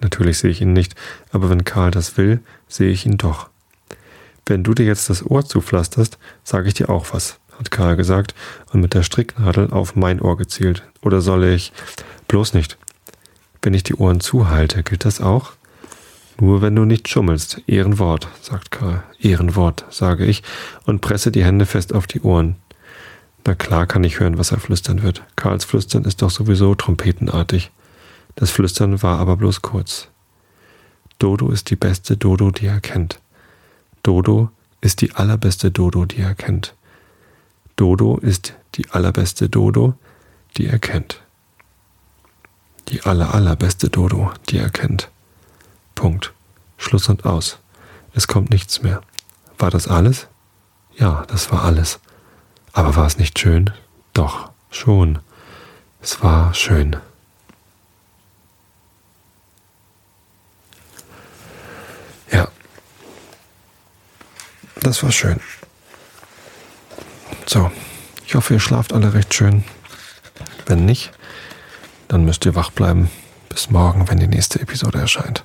Natürlich 0.00 0.38
sehe 0.38 0.50
ich 0.50 0.60
ihn 0.60 0.72
nicht, 0.72 0.94
aber 1.32 1.50
wenn 1.50 1.64
Karl 1.64 1.90
das 1.90 2.16
will, 2.16 2.40
sehe 2.68 2.90
ich 2.90 3.06
ihn 3.06 3.18
doch. 3.18 3.48
Wenn 4.46 4.64
du 4.64 4.72
dir 4.74 4.86
jetzt 4.86 5.10
das 5.10 5.24
Ohr 5.24 5.44
zupflasterst, 5.44 6.18
sage 6.44 6.68
ich 6.68 6.74
dir 6.74 6.88
auch 6.88 7.06
was, 7.12 7.38
hat 7.58 7.70
Karl 7.70 7.96
gesagt 7.96 8.34
und 8.72 8.80
mit 8.80 8.94
der 8.94 9.02
Stricknadel 9.02 9.70
auf 9.70 9.96
mein 9.96 10.20
Ohr 10.20 10.36
gezielt. 10.36 10.84
Oder 11.02 11.20
soll 11.20 11.44
ich? 11.44 11.72
Bloß 12.28 12.54
nicht. 12.54 12.78
Wenn 13.62 13.74
ich 13.74 13.82
die 13.82 13.96
Ohren 13.96 14.20
zuhalte, 14.20 14.82
gilt 14.82 15.04
das 15.04 15.20
auch? 15.20 15.52
Nur 16.40 16.62
wenn 16.62 16.76
du 16.76 16.84
nicht 16.84 17.08
schummelst. 17.08 17.62
Ehrenwort, 17.66 18.28
sagt 18.40 18.70
Karl. 18.70 19.02
Ehrenwort, 19.18 19.84
sage 19.90 20.24
ich 20.24 20.42
und 20.86 21.00
presse 21.00 21.32
die 21.32 21.44
Hände 21.44 21.66
fest 21.66 21.92
auf 21.92 22.06
die 22.06 22.20
Ohren. 22.20 22.56
Na 23.44 23.54
klar 23.54 23.86
kann 23.86 24.04
ich 24.04 24.20
hören, 24.20 24.38
was 24.38 24.52
er 24.52 24.60
flüstern 24.60 25.02
wird. 25.02 25.22
Karls 25.34 25.64
Flüstern 25.64 26.04
ist 26.04 26.22
doch 26.22 26.30
sowieso 26.30 26.74
trompetenartig. 26.74 27.70
Das 28.38 28.52
Flüstern 28.52 29.02
war 29.02 29.18
aber 29.18 29.36
bloß 29.36 29.62
kurz. 29.62 30.06
Dodo 31.18 31.50
ist 31.50 31.70
die 31.70 31.76
beste 31.76 32.16
Dodo, 32.16 32.52
die 32.52 32.66
er 32.66 32.80
kennt. 32.80 33.18
Dodo 34.04 34.50
ist 34.80 35.00
die 35.00 35.12
allerbeste 35.16 35.72
Dodo, 35.72 36.04
die 36.04 36.20
er 36.20 36.36
kennt. 36.36 36.76
Dodo 37.74 38.16
ist 38.16 38.54
die 38.76 38.88
allerbeste 38.90 39.48
Dodo, 39.48 39.94
die 40.56 40.68
er 40.68 40.78
kennt. 40.78 41.20
Die 42.90 43.02
aller 43.02 43.34
allerbeste 43.34 43.90
Dodo, 43.90 44.30
die 44.48 44.58
er 44.58 44.70
kennt. 44.70 45.10
Punkt. 45.96 46.32
Schluss 46.76 47.08
und 47.08 47.24
aus. 47.24 47.58
Es 48.14 48.28
kommt 48.28 48.50
nichts 48.50 48.82
mehr. 48.82 49.00
War 49.58 49.72
das 49.72 49.88
alles? 49.88 50.28
Ja, 50.94 51.24
das 51.26 51.50
war 51.50 51.64
alles. 51.64 51.98
Aber 52.72 52.94
war 52.94 53.06
es 53.06 53.18
nicht 53.18 53.36
schön? 53.36 53.72
Doch, 54.12 54.52
schon. 54.70 55.18
Es 56.00 56.22
war 56.22 56.54
schön. 56.54 56.96
Ja, 62.30 62.48
das 64.88 65.02
war 65.02 65.12
schön. 65.12 65.38
So, 67.46 67.70
ich 68.26 68.34
hoffe, 68.34 68.54
ihr 68.54 68.60
schlaft 68.60 68.92
alle 68.92 69.12
recht 69.12 69.34
schön. 69.34 69.64
Wenn 70.66 70.86
nicht, 70.86 71.12
dann 72.08 72.24
müsst 72.24 72.46
ihr 72.46 72.54
wach 72.54 72.70
bleiben 72.70 73.10
bis 73.50 73.70
morgen, 73.70 74.08
wenn 74.08 74.18
die 74.18 74.26
nächste 74.26 74.60
Episode 74.60 74.98
erscheint. 74.98 75.44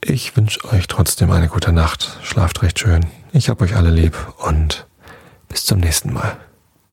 Ich 0.00 0.36
wünsche 0.36 0.64
euch 0.72 0.88
trotzdem 0.88 1.30
eine 1.30 1.48
gute 1.48 1.72
Nacht. 1.72 2.18
Schlaft 2.22 2.62
recht 2.62 2.80
schön. 2.80 3.06
Ich 3.32 3.48
hab 3.48 3.62
euch 3.62 3.76
alle 3.76 3.90
lieb 3.90 4.16
und 4.38 4.86
bis 5.48 5.64
zum 5.64 5.78
nächsten 5.78 6.12
Mal. 6.12 6.36